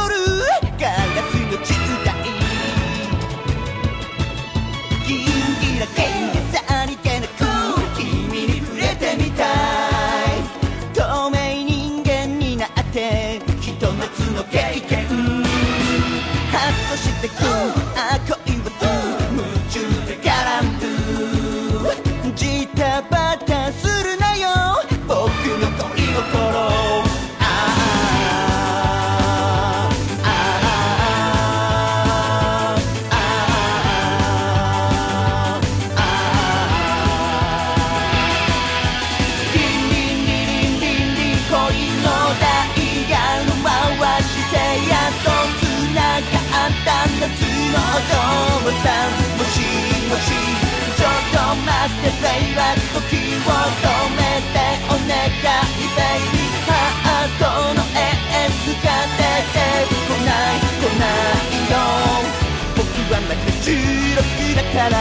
[63.68, 64.24] 収録
[64.56, 64.96] だ16だから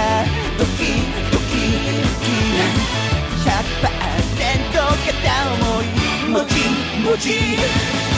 [0.58, 0.70] ドキ
[1.30, 1.54] ドキ
[2.02, 2.34] ドキ。
[3.46, 4.74] 100%
[5.06, 5.22] 片
[5.54, 5.86] 思い
[6.30, 6.50] もち
[7.00, 8.15] もち。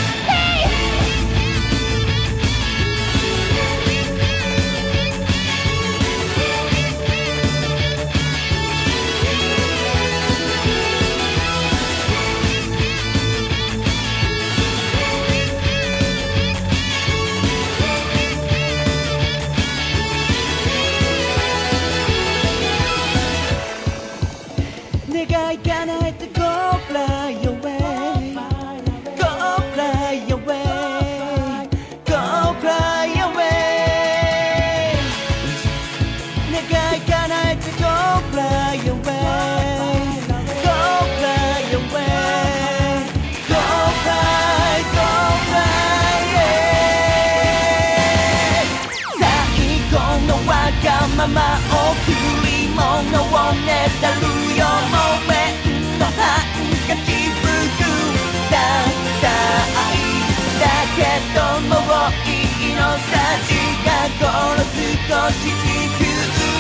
[65.09, 66.05] 少し地球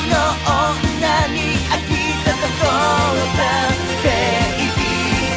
[0.08, 0.16] の
[0.48, 1.36] 女に
[1.68, 1.92] 飽き
[2.24, 2.72] たところ
[3.36, 3.40] が
[4.02, 4.08] ベ
[4.56, 5.36] イビー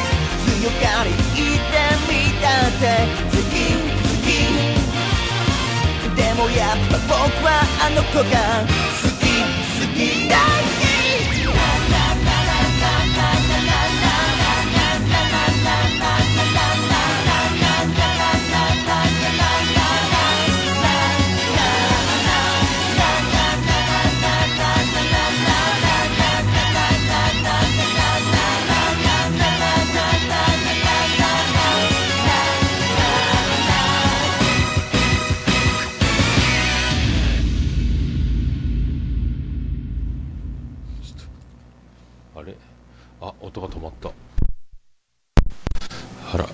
[0.60, 1.06] 強がり
[1.36, 1.76] 言って
[2.08, 2.10] み
[2.40, 2.82] たって
[3.30, 4.26] 好き好き
[6.16, 7.48] でもやっぱ僕は
[7.84, 8.34] あの子が
[9.02, 9.11] 好き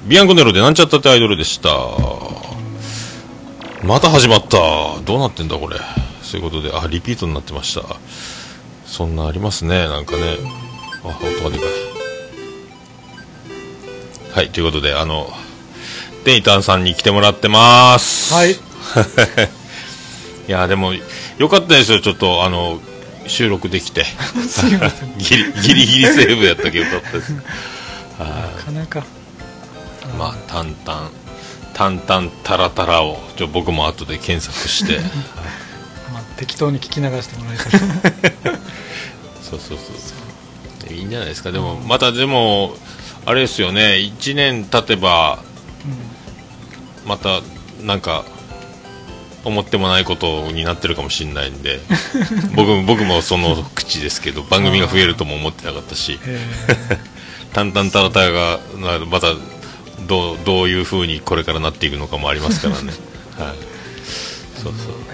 [0.09, 1.69] ビアンコネロでなんちゃったってアイドルでした。
[3.85, 4.57] また始まった。
[5.05, 5.77] どうなってんだこれ。
[6.23, 7.83] そういうことであリピートになってました。
[8.87, 9.87] そんなありますね。
[9.87, 10.39] なんかね。
[11.05, 11.89] あ音がでかい。
[14.33, 15.27] はいということであの
[16.25, 18.33] デイタンさんに来てもらってます。
[18.33, 18.53] はい。
[20.49, 20.95] いやでも
[21.37, 22.01] よかったですよ。
[22.01, 22.81] ちょっとあの
[23.27, 24.07] 収録できて。
[25.19, 26.87] ギリギリギリセーブやったけど。
[26.87, 27.33] よかったです。
[27.33, 27.45] な
[28.65, 29.05] かなか
[30.17, 31.11] まあ「タンタン
[31.75, 35.01] タンタンタラタラ」をちょ僕も後で検索して。
[36.13, 38.59] まあ、適当に聞き流してもらえたら
[39.43, 39.79] そうそうそう。
[39.79, 41.53] そういいんじゃないですか。
[41.53, 42.77] でもまたでも
[43.27, 43.97] あれですよね。
[43.97, 45.41] 1年経てば
[47.05, 47.41] また
[47.83, 48.25] なんか
[49.45, 51.81] 思ってもないことになってるかもしれないんで。
[52.55, 56.19] 僕も僕もその口ですけど番組が増えるとも思ってなかったし。
[56.27, 56.41] え
[57.53, 59.29] 「タンタンタラタラがなまた
[60.07, 62.92] どうどういうふうにこれからなっていくのかもありますからね、
[63.38, 63.57] はい、
[64.62, 64.92] そうそう。
[64.92, 65.09] ー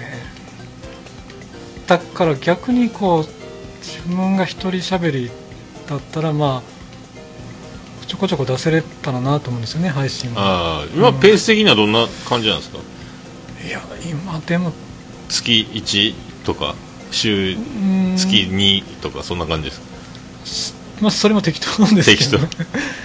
[1.87, 3.27] だから逆にこう
[3.85, 5.29] 自分が一人喋り
[5.87, 10.41] だったらまあちょこちょこ出せれたらなと思うんですよね配信は。
[10.41, 12.77] ああ今ペース的にはどんな感じなんですか？
[13.67, 14.71] いや今でも
[15.29, 16.13] 月1
[16.45, 16.75] とか
[17.11, 17.55] 週
[18.15, 19.75] 月2とかそんな感じで
[20.45, 20.77] すか？
[21.01, 22.67] まあそれも適当なんですけど適うん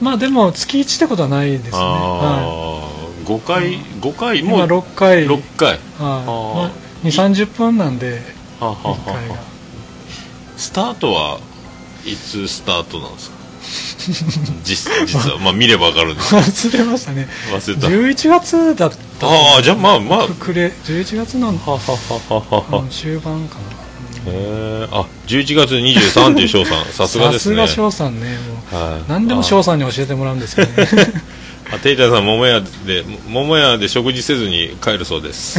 [0.00, 4.36] まあでも月1ってことはないですね、はああ5回5回？
[4.38, 5.26] い、今もう6回。
[5.26, 5.68] 6回。
[5.68, 5.78] はい。
[5.98, 6.70] まあ、
[7.04, 8.22] 2 3 0分なんで。
[8.60, 9.34] はあはあは1回が。
[9.34, 9.38] あ
[10.56, 11.38] スタートは
[12.06, 13.36] いつスタートなんですか？
[14.64, 15.38] 実実は。
[15.38, 17.28] まあ見ればわかるんです忘れましたね。
[17.52, 17.88] 忘れた。
[17.88, 20.18] 11月だったああじゃあまあまあ。
[20.20, 23.77] はくれ11月のはははははうん終盤かな
[24.26, 27.56] へえあ11月23っていう翔さん さすがですね。
[27.56, 28.38] さすが翔さんね。
[28.72, 29.02] もうはい。
[29.08, 30.72] 何でも翔さんに教えてもらうんですよね。
[31.72, 35.58] あ テイタさん桃屋で桃屋で食事せずに帰るそうです。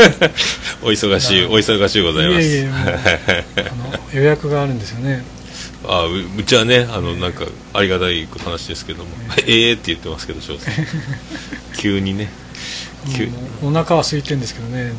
[0.82, 2.46] お忙しいお忙しいございます。
[2.46, 5.22] い予約があるんですよね。
[5.88, 9.10] あううちはねあのなんかありがたい話ですけども。
[9.46, 9.72] ええ。
[9.72, 10.74] って言ってますけど翔さん。
[11.78, 12.30] 急にね。
[13.16, 13.28] 急。
[13.62, 14.92] お腹は空いてるんですけどね。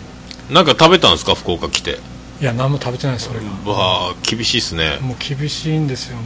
[0.49, 1.35] なんか食べたんですか？
[1.35, 1.99] 福岡来て
[2.41, 3.71] いや何も食べてないですそれが。
[3.71, 4.97] わあ厳しいっすね。
[5.01, 6.23] もう厳しいんですよも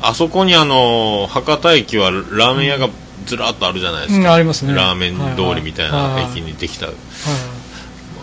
[0.00, 2.88] あそこにあの博多駅はラーメン屋が
[3.24, 4.74] ずらっとあるじゃないですう、うん、か、ありますね。
[4.74, 6.86] ラーメン通りみたいな駅にできた。
[6.86, 6.94] はい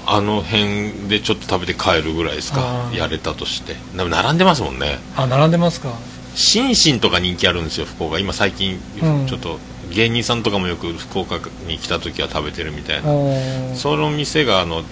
[0.05, 3.75] あの辺でちょっと食べて帰るぐらいですかやれたとして。
[3.95, 4.99] でも並んでますもんね。
[5.15, 5.93] あ並んでますか。
[6.35, 8.19] シンシンとか人気あるんですよ福岡。
[8.19, 9.27] 今最近うん。
[9.27, 9.59] ちょっと
[9.91, 13.09] 芸人さんとかもよく福岡に来た時は食べてるみたいな。
[13.09, 13.75] おー。
[13.75, 14.83] その店があの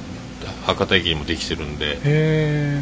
[0.66, 1.98] 博多駅にもできてるんで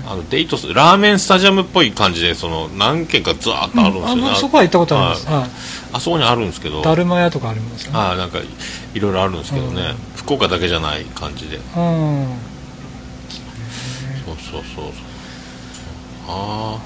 [0.07, 4.16] あのデートスラーメンスタジアムっぽい感じでその何軒かずーっとあるんですよ。
[4.16, 5.36] ね、あそこは行ったことあります、はい。
[5.41, 5.49] はい。
[5.93, 6.82] あそこにあるんですけど。
[6.82, 7.99] だるま屋とかありますよね。
[7.99, 8.39] ああなんか
[8.93, 9.97] いろいろあるんですけどね、うん。
[10.16, 11.57] 福岡だけじゃない感じで。
[11.57, 11.62] うん。
[14.26, 14.93] そうそうそうそう。
[16.28, 16.80] ああ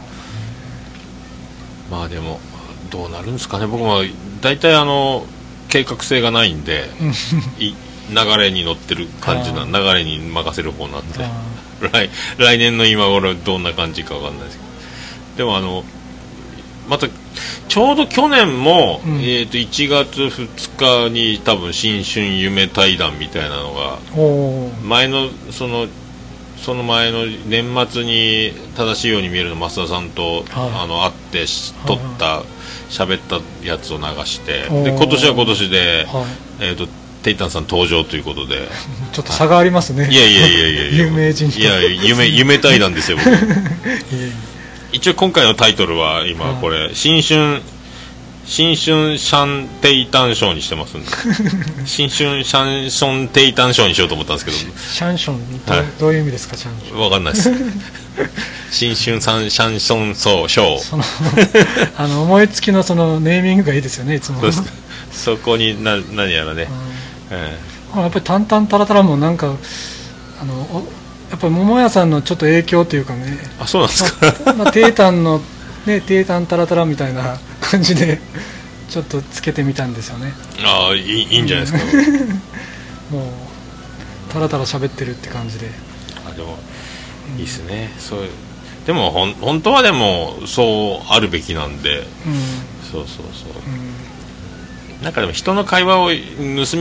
[1.91, 2.39] まあでも
[2.89, 3.67] どうなるんですかね。
[3.67, 4.03] 僕も
[4.41, 5.25] 大体あの
[5.69, 6.89] 計画性がないんで
[7.59, 7.73] い
[8.13, 11.29] 流れに乗ってる感じなあ流れに任せる方なんであ
[11.91, 14.73] 来来年の今頃どんな感じかわかんないですけど。
[15.37, 15.83] でもあの
[16.87, 17.07] また
[17.67, 19.21] ちょうど去年も、うん。
[19.21, 23.99] えー、と1月2日に多分新春夢対談みたいなのが
[24.83, 25.87] 前のその
[26.57, 32.43] その前の年末に正しいように見えるの増田さんと、あの会ってし撮った
[32.89, 36.25] 喋ったやつを流してで今年は今年で、はい。
[36.61, 36.87] えー、と
[37.23, 38.67] テイタンさん登場ということで。
[39.13, 40.09] ちょっと差がありますね。
[40.11, 41.57] いやいやいやいや有名人と。
[41.57, 43.17] いや夢夢対談ですよ
[44.91, 46.61] 一応今回のタイトルは今はい。
[46.61, 47.61] これ新春
[48.45, 51.07] 新春シャンテイタン賞にしてますんで。
[51.87, 54.57] 新春シャンションテイタン賞にしようと思ったんですけど。
[54.57, 55.83] シャンションど,、はい。
[55.99, 56.99] どういう意味ですかシャンション。
[56.99, 57.49] わかんないです。
[58.69, 60.79] 新春サンシャンソンソーショー。
[60.79, 61.03] その
[61.97, 64.41] あの思いつきのそのネーミングがいいですよねいつも。
[65.11, 66.92] そこにな何やらね、えうん
[67.33, 69.53] やっぱり「タンタンタラタラ」もなんか
[70.41, 70.87] あのお
[71.31, 73.39] やっぱり桃屋さんのちょっと影響というかね。
[73.41, 74.13] えあそうなんです
[74.43, 74.53] か？
[74.53, 75.41] まあ、テータンの、
[75.85, 78.19] ね、テータンタラタラみたいな感じで
[78.89, 80.33] ちょっとつけてみたんですよね。
[80.63, 81.79] ああいいいいんじゃないですか？
[83.11, 85.69] もうタラタラ喋ってるって感じで。
[86.27, 86.57] あでも
[87.37, 87.91] いいですね。
[87.99, 88.19] そう
[88.85, 91.99] でもほん本当はでもそうあるべきなんで。
[91.99, 92.05] うん。
[92.91, 93.61] そうそうそう。
[93.65, 93.93] うん
[95.03, 96.15] なんかでも人の会話を盗み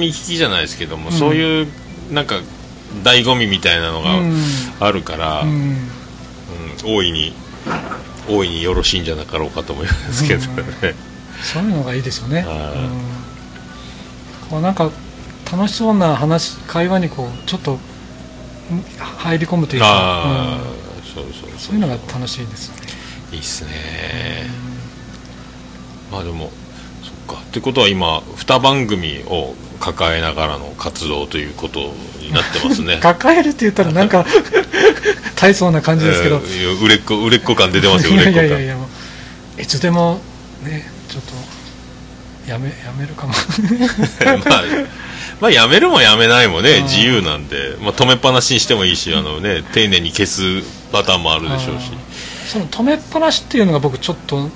[0.09, 1.13] 聞きじゃないですけども、うん。
[1.13, 1.67] そういう
[2.11, 2.37] なんか
[3.03, 4.37] 醍醐味みたいなのがうん
[4.81, 5.73] あるから、ううん。
[5.73, 5.89] ん
[6.85, 7.35] 大いに
[8.29, 10.65] 大いによろしいんじゃなかろうかと思いますけどね、
[11.43, 12.57] そういうのがいいですよね、はい。
[12.57, 14.51] うん。
[14.51, 14.91] こうなんか
[15.51, 17.79] 楽しそうな話会話にこうちょっとん
[18.99, 20.59] 入り込むというか、
[21.15, 21.75] そうそうそうそう。
[21.75, 22.83] いうのが楽しいですよね。
[23.33, 23.71] いいっすね、
[26.11, 26.51] まあでも
[27.35, 27.41] か。
[27.41, 31.81] ってことは今2番組を抱えながらの活動ということ
[32.21, 32.99] になってますね。
[33.03, 34.25] 抱えるって言ったらなんか
[35.37, 38.47] 大層な感じですけど、えー売れっ子売れっ子感出てますよ売いやれっ子感。
[38.47, 38.77] いやいやいや
[39.59, 40.21] いつでも
[40.63, 41.33] ねちょっと
[42.51, 43.35] やめやめるかも。
[44.49, 44.63] まあ
[45.41, 46.83] まあやめるもやめないもねうん。
[46.85, 50.63] 自由なんで、まあ、止めっぱなしにしてもいいしあの、ね、丁寧に消す
[50.93, 51.91] パターンもあるでしょうし。
[52.47, 54.51] その止めっぱなしっていうのが僕ちょっと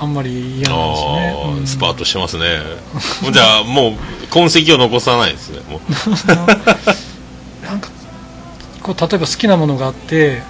[0.00, 1.54] あんまり嫌なんですよね。
[1.58, 1.66] うん。
[1.66, 2.60] スパートしてますね。
[3.32, 5.60] じゃあもう痕跡を残さないですね。
[5.68, 5.80] もう。
[7.66, 7.90] なんか
[8.82, 10.42] こう例えば好きなものがあって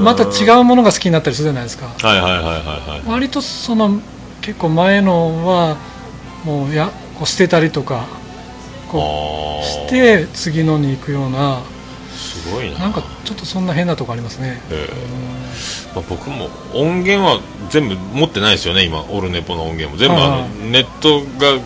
[0.00, 1.86] また違うものが好きになったりするじゃないですか。
[2.02, 4.00] はいはいはいはいはい割とその
[4.40, 5.76] 結構前のは
[6.44, 8.06] もうやこう捨てたりとか
[8.90, 11.60] こうして次のに行くような
[12.14, 12.78] すごいな。
[12.78, 14.60] なんかちょっとそんな変なとこありますね。
[14.70, 15.94] ええ。
[15.94, 17.40] まあ、僕も音源は
[17.70, 19.96] 全部持ってないですよね今オルネポの音源も。
[19.96, 21.60] 全部あのはいネットが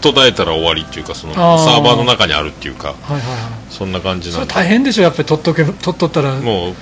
[0.00, 3.50] 途絶えたら終わりっていうかそのサーバーの中にあるっていうかはいはいはい。
[3.70, 4.54] そんな感じなんで。
[4.54, 6.38] 大変でしょやっぱり取っとけ取っとったら。
[6.38, 6.74] ねもう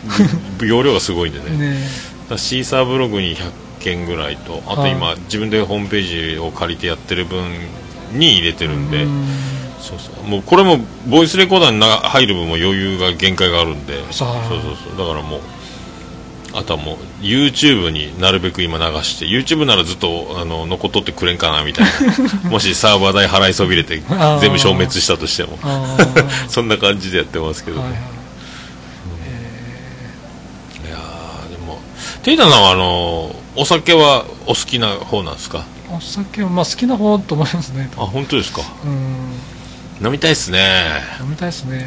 [0.59, 1.57] ぶ容量がすごいんでね。
[1.57, 1.89] ね
[2.37, 3.51] シーサーブログに100
[3.81, 7.49] 件ぐらいとあとは今自分でホームページを借りてやってる分
[8.13, 9.05] に入れてるんで。
[9.05, 10.25] うんそうそう。
[10.29, 13.99] もうこれもボイスレコーダーにな入る分も余裕が限界があるんで。
[14.13, 14.29] そう。
[14.49, 15.41] そうそうだからもう
[16.55, 21.87] あとはもう YouTube になるべく今流して YouTube ならずっとあの残っとってくれんかなみたい
[22.45, 22.49] な。
[22.51, 23.97] もしサーバー代払いそびれて
[24.41, 25.59] 全部消滅したとしても。
[26.49, 27.99] そんな感じでやってますけど、はいはい。
[30.89, 31.81] いやーでも
[32.23, 35.65] テイタさんはあのお酒はお好きな方なんですか？
[35.91, 37.91] お酒はまあ好きな方と思いますね。
[37.97, 38.63] あ本当ですか？
[38.85, 39.33] うん
[40.03, 40.61] 飲みたいっすね。
[41.21, 41.87] 飲みたいですね。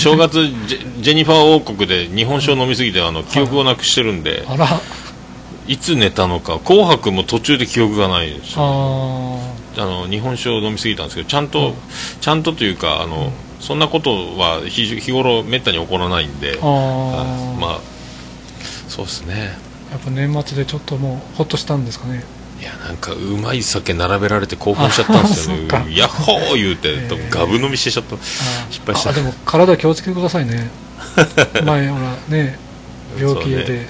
[0.00, 4.44] 正月ジェジェニファー王国で日本酒を飲みすぎてあの記憶をなくしてるんで。
[4.48, 4.66] あら。
[5.66, 6.58] いつ寝たのか。
[6.58, 8.62] 紅白も途中で記憶がないんですよ。
[8.62, 11.74] ああの日本酒を飲みすぎたんですけどちゃんと、うん
[12.20, 16.58] ちゃんとというかあの、そんなことは日日頃めったに起こらないんで。
[16.58, 16.60] ー。
[16.60, 17.80] あまあ
[18.88, 19.56] そうですね。
[19.90, 22.24] やっぱ年末でちょっともうほっとしたんですかね
[22.64, 25.68] いやなんかうまい酒並べられて興奮しちゃったんですよね。
[25.94, 27.30] ヤッホー言うて、えー。
[27.30, 28.16] ガブ飲みしてちゃった
[28.70, 29.10] 失敗した。
[29.10, 30.70] あでも体気をつけてくださいね。
[31.62, 32.58] 前ほらね
[33.18, 33.86] 病気で、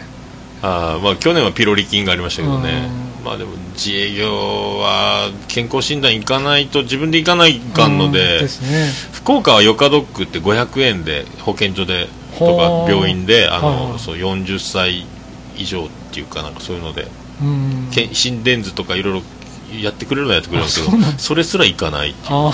[0.60, 2.88] あーまあ去年はピロリ菌がありましたけどね。
[2.98, 8.48] うんまあでも自営業は健康診断行かないと自分で行かないかんので、ね。
[9.12, 12.08] 福岡はヨカドックって500円で保健所で
[12.38, 15.06] とか病院であの、はいそう40歳
[15.56, 17.06] 以上っていうかなんかそういうので、
[18.12, 19.22] 心電図とかいろいろ
[19.80, 22.34] やってくれるのはやってくれるんですけどそれすら行かないっていう。
[22.34, 22.52] ああ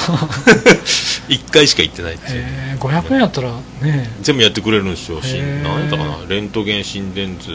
[1.29, 2.45] 1 回しか行ってないっていう。
[2.47, 3.53] えー、500円やったら
[3.83, 4.11] ね。
[4.23, 5.21] 全部やってくれるんですよ。
[5.23, 5.63] しへー。
[5.63, 6.19] 何やったかな。
[6.29, 7.51] レントゲン心電図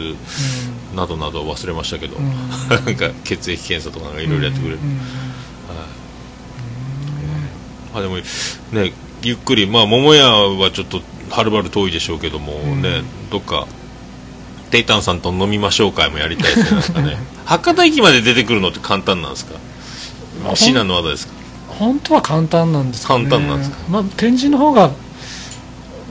[0.92, 2.32] うなどなど忘れましたけど、うん。
[2.68, 5.00] なんか血液検査とかいろいろやってくれる、うんうん。
[7.94, 12.82] あでもねゆっくりまあ桃屋はちょっとはるばる遠いでしょうけども、うん。
[12.82, 13.66] ねどっか
[14.70, 17.16] テイタンさんと飲みましょう会もやりたいですねね。
[17.46, 19.54] 博多駅まで出てくるのって簡単なんですか？
[20.44, 21.32] まあ至難の技ですか？
[21.68, 23.76] 本当は簡単なんですけど、ね、簡単なんですか？
[23.88, 24.90] まあ、天神の方が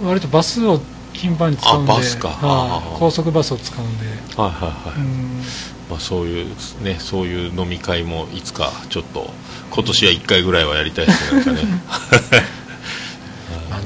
[0.04, 0.82] 割とバスを
[1.14, 2.28] 頻繁に使うんであバスか。
[2.30, 2.38] はい。
[2.42, 2.98] あー。
[3.00, 5.42] 高速バスを使うんで、はいはいはい、うん。
[5.90, 6.48] まあ、そういう
[6.82, 9.32] ねそういう飲み会もいつかちょっと
[9.70, 11.62] 今年は1回ぐらいはやりたいですね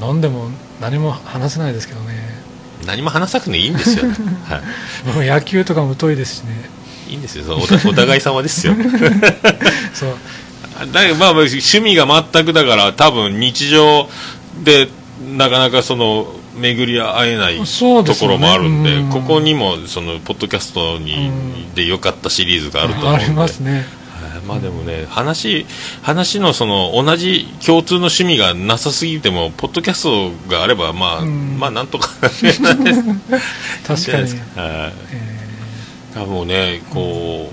[0.02, 0.48] 飲んでも
[0.80, 2.19] 何も話せないですけどね
[2.90, 4.04] 何も話さなくていいんですよ、
[4.48, 4.60] は
[5.06, 6.68] 僕野球とかも疎いですしね。
[7.08, 7.56] い、いいんですよ。
[7.56, 8.74] おたお互い様ですよ。
[9.94, 10.16] そう。
[10.92, 14.08] だまあまあ趣味が全くだから多分日常
[14.64, 14.88] で
[15.36, 19.10] なかなかその巡り会えないところもあるんでうん。
[19.10, 21.74] ここにもそのポッドキャストにうん。
[21.74, 23.24] で良かったシリーズがあると思うんで。
[23.24, 23.72] ありますね。
[23.72, 23.99] はい
[24.46, 25.66] まあでもね話
[26.02, 31.58] 話のその同じ共通の趣味がなさすぎてもポッドキャストがあればまあ、うん。
[31.58, 34.40] まあなんとか確かに、はい。
[34.56, 34.92] え
[36.14, 37.50] 多分ねこ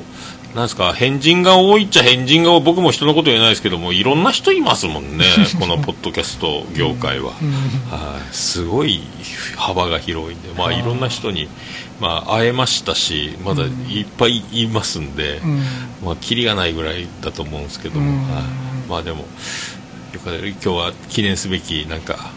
[0.53, 2.63] うなんですか変人が多いっちゃ変人が多い。
[2.63, 5.25] 僕も人のこと言えないですけどもいろんな人いますもんね
[5.59, 7.51] このポッドキャスト業界は、ーうん。
[7.91, 8.35] はい。
[8.35, 9.03] すごい
[9.55, 11.47] 幅が広いんでまあいろんな人に
[11.99, 15.61] まあ会えましたしまだいっぱいいますんで、うん。
[16.03, 18.33] まあキリがないぐらいだと思うんですけども、うん。
[18.33, 18.43] はい。
[18.89, 19.19] まあでも
[20.13, 20.45] よかった。
[20.45, 22.31] 今日は記念すべきなんか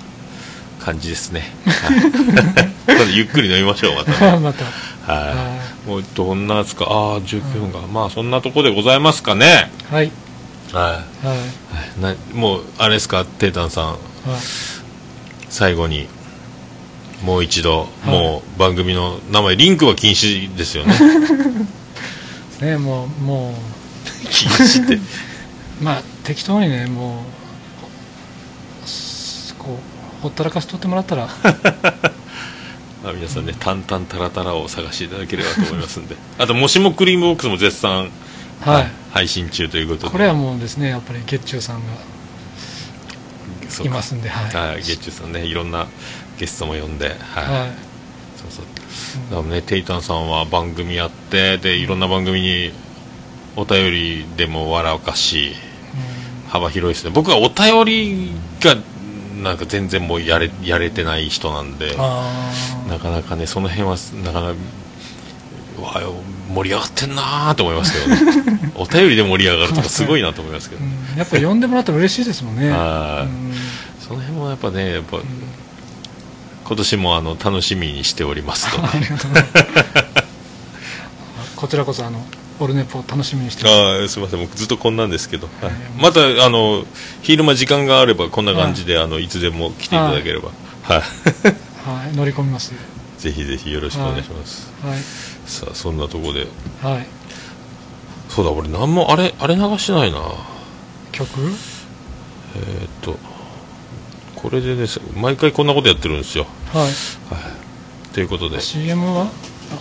[0.81, 2.01] 感じですね、はい。
[2.97, 4.39] 今度ゆっくり飲みましょうまたね。
[4.41, 4.65] また。
[4.65, 5.29] はい。
[5.29, 6.87] はもうどんなですか。
[6.89, 9.71] ああ19分が、まあそんなとこでございますかね。
[9.91, 10.11] はい。
[10.73, 11.99] ははい。
[11.99, 12.03] い。
[12.03, 13.85] なもうあれですかテータンさん。
[13.87, 13.97] はい。
[15.49, 16.09] 最後に
[17.23, 18.09] もう一度、い。
[18.09, 20.95] もう番組の名前リンクは禁止ですよね。
[22.61, 23.55] ねもうも
[24.31, 24.95] 禁止って。
[24.97, 25.01] う
[25.83, 27.23] まあ適当にねも
[28.85, 29.79] うすこ
[30.21, 31.29] うほったらかしとってもらったら。
[33.03, 36.17] まあ、皆さんね「タンタンタラタラ」を探していただければと思いますんで。
[36.39, 38.11] あともしもクリームボックスも絶賛、
[38.61, 38.91] はい。
[39.13, 40.11] 配信中ということで。
[40.11, 41.83] これはもうですねやっぱり月中さんが
[43.85, 44.73] いますんではい。
[44.73, 45.87] はい、ゲッチュさんねいろんな
[46.41, 47.17] ゲストも呼んで、はい。
[47.17, 47.71] はい。
[48.37, 48.65] そうそう。
[49.31, 52.73] だからねテイタンさんは番組やってでいろんな番組に
[53.57, 55.53] お便りでも笑かし
[56.49, 57.11] 幅広いですね。
[57.15, 58.31] 僕はお便り
[58.61, 58.75] が
[59.43, 62.53] なんか全然もうやれやれてない人なんであ
[62.89, 64.55] なかなかねその辺はなかなか
[66.55, 68.73] 盛り上がってんなーと思いますけどね。
[68.77, 70.83] お便りで盛り上がるとかすごいなと思いますけど。
[70.83, 71.19] ー、うん。
[71.19, 72.71] やっぱ呼んでもらったら嬉しいですもんね。
[72.71, 73.27] はい。
[73.27, 73.55] うん。
[74.01, 75.19] その辺もやっぱねやっぱ、
[76.71, 78.81] 今年もあの楽しみにしておりますと。
[78.81, 79.51] ありがとうございま
[81.45, 81.57] す。
[81.59, 82.25] こちらこそあの
[82.61, 83.75] オルネポを楽しみにしてます。
[83.75, 84.41] ああすみません。
[84.41, 85.73] 僕ずっとこんなんですけど、はい。
[85.99, 86.85] またあの
[87.23, 90.51] 昼間時間があればこんな感じで、い、あのいつでも来ていただければ。
[90.85, 91.03] はい。
[91.91, 92.17] はい。
[92.17, 92.73] 乗り込みます。
[93.19, 94.99] ぜひぜひよろしくお願いします、はい。
[95.47, 96.47] さあそんなところで。
[96.81, 97.07] はい。
[98.29, 100.21] そうだ俺何もあれあれ流してないな。
[101.11, 101.53] 曲？
[102.55, 103.19] えーっと
[104.37, 108.15] これでね毎回こんなことやってるんですよはい。
[108.15, 108.61] ということで。
[108.61, 109.31] CM は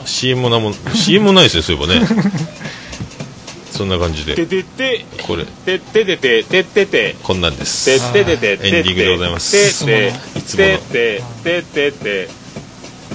[0.05, 2.07] ？CM もなもん CM もないですねそういえばね。
[3.71, 4.35] そんな感じで。
[4.35, 5.05] ててて。
[5.23, 5.45] これ。
[5.45, 7.85] てててててててこんなんです。
[7.85, 9.85] てててててエンディングでございます。
[9.85, 10.69] ていつもの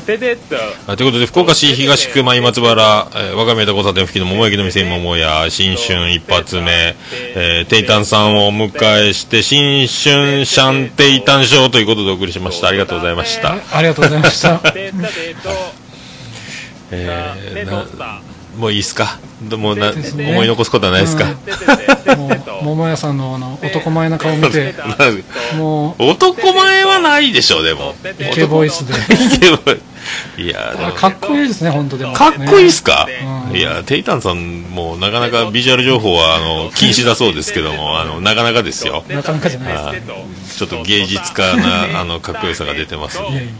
[0.06, 0.36] てててて。
[0.36, 6.94] てててっとあということで福岡市東区前松原、えー、我が宮田交差点付近の桃焼きの店桃屋新春一発目、
[7.36, 12.68] えー、テイタンさんをお迎えして新春シャンテイタンショーということでお送りしました。
[12.68, 14.60] ありがとうございました、ありがとうございました。
[16.90, 17.64] えー
[17.98, 19.18] なもういいですか？
[19.42, 19.92] どもね。
[20.14, 22.18] 思い残すことはないですか、うん。
[22.18, 24.74] もう桃屋さんのあの男前な顔見て
[25.56, 27.94] もう男前はないでしょうでも。
[28.20, 28.94] イケボイスで。
[30.36, 30.92] いやでも。
[30.92, 32.12] かっこいいですね本当でも。
[32.12, 33.06] かっこいいっすか、
[33.50, 33.56] うん。
[33.56, 39.04] いやテイタンさんもなかなかビジュアル情報はあの禁止だそうですけどもあのなかなかですよ。
[39.08, 39.92] なかなかじゃないあ
[40.56, 43.50] ちょっと芸術家なあのかっこよさが出てますねいやいや。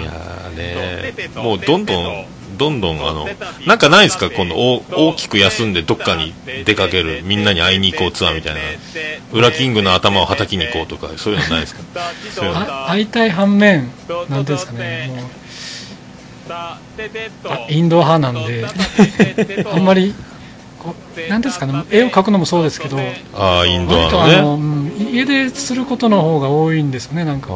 [0.00, 2.26] いやーねもうどんどん
[2.62, 3.26] どんどんあの
[3.66, 4.30] なんかないですか？
[4.30, 6.32] 今度大大きく休んでどっかに
[6.64, 8.60] 出かけるみんなに会いに行こうツアーみたいな。
[9.32, 11.82] 裏キングの頭をはたきに行こうとかそういうのないですか？
[12.88, 13.88] 会いたい反面
[14.28, 15.26] なんていうんですかねもう。
[16.52, 16.78] あ
[17.68, 18.66] インドア派なんで
[19.72, 20.14] あんまり
[20.78, 22.98] こうなんていうんですかね絵を描くのもそうですけど
[23.34, 24.82] ああインド割とアのねあの、うん
[25.12, 27.48] 家ですることの方が多いんですよねなんか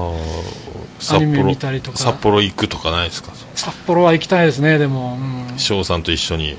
[0.98, 1.98] ア札ニメ幌見たりとか。
[1.98, 3.32] 札幌行くとかないですか？
[3.54, 5.50] 札幌は行きたいですねでも、うん。
[5.50, 6.50] うん翔さんと一緒に。
[6.50, 6.56] やっ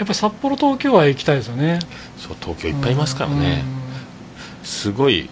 [0.00, 1.78] ぱり札幌東京は行きたいですよね。
[2.18, 3.64] そう東京いっぱいいますからね、
[4.62, 5.28] すごい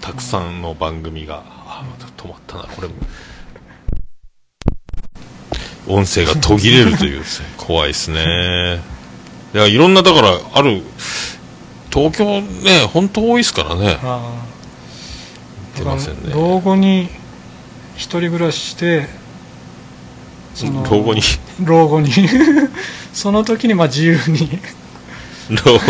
[0.00, 2.62] たくさんの番組が、あまた止まったな。
[2.64, 2.88] これ
[5.86, 7.22] 音声が途切れるという
[7.56, 8.80] 怖いですね。
[9.54, 10.82] いやいろんなだからある
[11.92, 13.98] 東京ね本当多いですからね。
[15.76, 16.32] 出ませんね。
[16.34, 17.08] 老後に
[17.98, 19.06] 一人暮らしして
[20.54, 21.20] その老後に。
[21.64, 22.10] 老後に。
[23.12, 24.58] その時にまあ自由に。
[25.50, 25.80] 老後。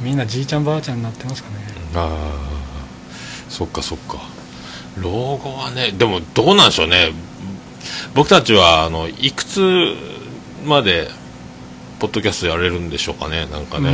[0.00, 1.56] みんなじいちゃんばあちゃんになってますかね。
[1.94, 2.10] ああ。
[3.48, 4.18] そっかそっか。
[4.96, 7.10] 老後はねでもどうなんでしょうね。
[8.14, 9.94] 僕たちはあのいくつ
[10.64, 11.08] まで
[11.98, 13.90] ポッドキャストやれるんでしょうかねなんかね、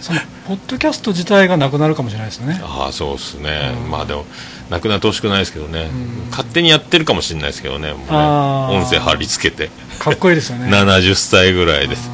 [0.00, 2.60] そのポッドキャスト自体がなくなるかもしれないですよね。
[2.62, 3.90] ああそうですね、うん。
[3.90, 4.26] まあでも
[4.70, 6.30] なくなってほしくないですけどね、ん。
[6.30, 8.78] 勝手にやってるかもしれないですけどねもうね。
[8.78, 10.68] 音声貼り付けて、かっこいいですよね。
[10.70, 12.10] 70歳ぐらいです。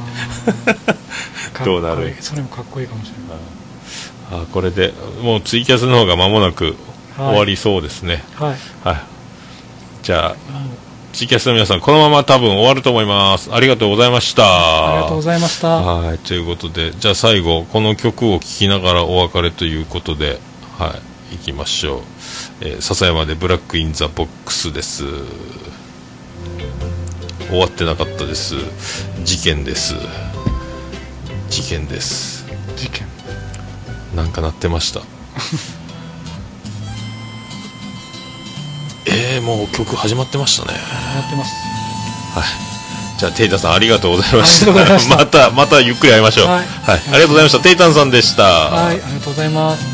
[1.64, 2.14] どうなる？
[2.20, 4.42] それもかっこいいかもしれない。
[4.42, 4.52] あー。
[4.52, 4.92] これで
[5.22, 6.76] もうツイキャスの方が間もなく
[7.16, 8.24] 終わりそうですね。
[8.34, 8.56] はい。
[8.88, 9.00] はい、
[10.02, 10.36] じゃあ
[11.14, 13.54] ツイキャスの皆さんこのまま多分終わると思います。
[13.54, 14.42] ありがとうございました。
[14.90, 15.68] ありがとうございました。
[15.80, 20.40] はい、ということで、じゃあ最後、この曲を聴きながらお別れということで、
[20.76, 22.00] はい、行きましょう。
[22.60, 25.04] えー笹山で Black in the Box です。
[27.48, 28.54] 終わってなかったです。
[29.24, 29.94] 事件です。
[31.50, 32.44] 事件です。
[32.76, 33.06] 事件
[34.14, 35.00] なんか鳴ってました。
[39.06, 40.72] えー、もう曲始まってましたね。
[40.72, 41.52] やってます
[42.34, 42.44] はい。
[43.18, 44.72] じゃあ、テイタンさんありがとうございました。
[44.72, 46.46] ました また、またゆっくり会いましょう。
[46.46, 46.54] は。
[46.54, 47.60] はいいありがとうございました。
[47.60, 48.42] テイタンさんでした。
[48.44, 49.93] はいありがとうございます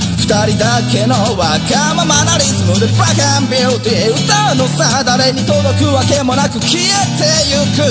[0.21, 6.85] 二人だけのわがままなリズムでブラックビューティー歌うのさ誰に届くわけもなく消え
[7.17, 7.81] てゆく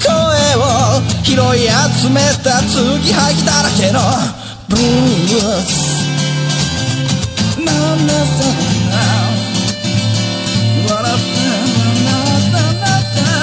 [0.00, 0.08] 声
[0.56, 4.00] を拾い集めた継ぎはぎだらけの
[4.66, 6.08] ブルース
[7.60, 8.56] なんだそん
[8.88, 8.96] な
[10.88, 11.36] 笑って
[12.02, 12.16] な
[12.50, 13.42] なななな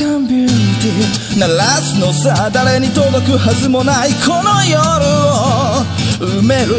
[0.00, 4.80] ブラックアンビューティー鳴らすのさ誰に届くはずもないこの夜
[5.28, 5.84] を
[6.40, 6.72] 埋める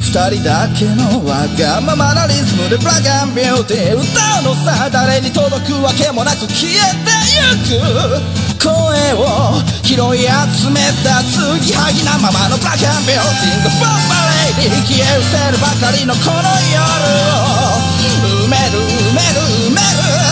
[0.00, 8.56] 二人だけのわがままなリズムでブラックアンビューティー歌うのさ誰に届くわけもなく消えてゆく。
[8.64, 8.72] 声
[9.14, 14.00] を拾い集めた継ぎはぎなままのブラックアンビューティー The Bomb
[14.56, 16.40] Lady 消え失せるばかりのこの
[16.72, 16.80] 夜
[17.36, 17.84] を。
[18.48, 19.84] 埋める埋める埋め
[20.24, 20.25] る。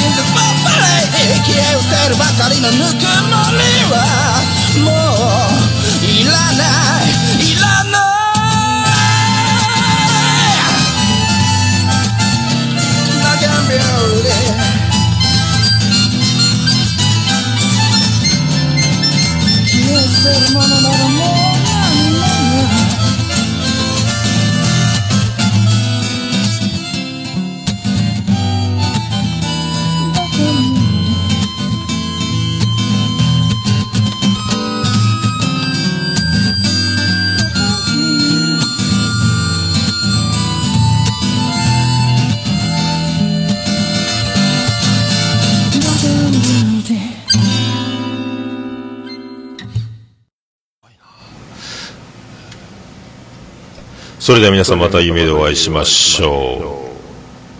[0.00, 3.94] アンビューティー The Bomb Lady 消え失せるばかりのぬくもりは
[4.84, 6.64] もういらな
[7.02, 7.12] い
[7.44, 8.00] いらない
[13.12, 13.82] ブラックアンビュー
[14.22, 14.60] ティー
[19.66, 21.49] 消え捨てるものならもう
[54.20, 56.90] それでは皆さんまた夢でお会いしましょ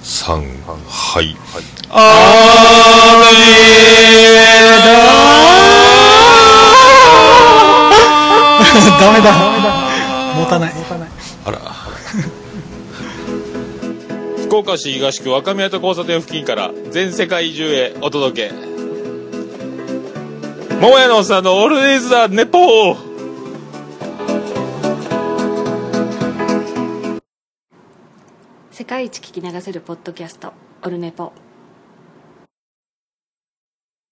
[0.03, 0.07] う。
[0.07, 0.45] さん、
[0.87, 1.35] はい。
[9.01, 9.33] ダメだ
[10.37, 11.09] 持たない持たない
[11.47, 11.59] あら。
[14.45, 18.55] 福岡市東区若宮と交差点付近から全世界中へお届け。
[20.79, 23.10] 桃屋のおっさんのオールディーズ・ザ・ネポー
[28.81, 31.35] 世界一聞き流せるポッドキャストオルネポ。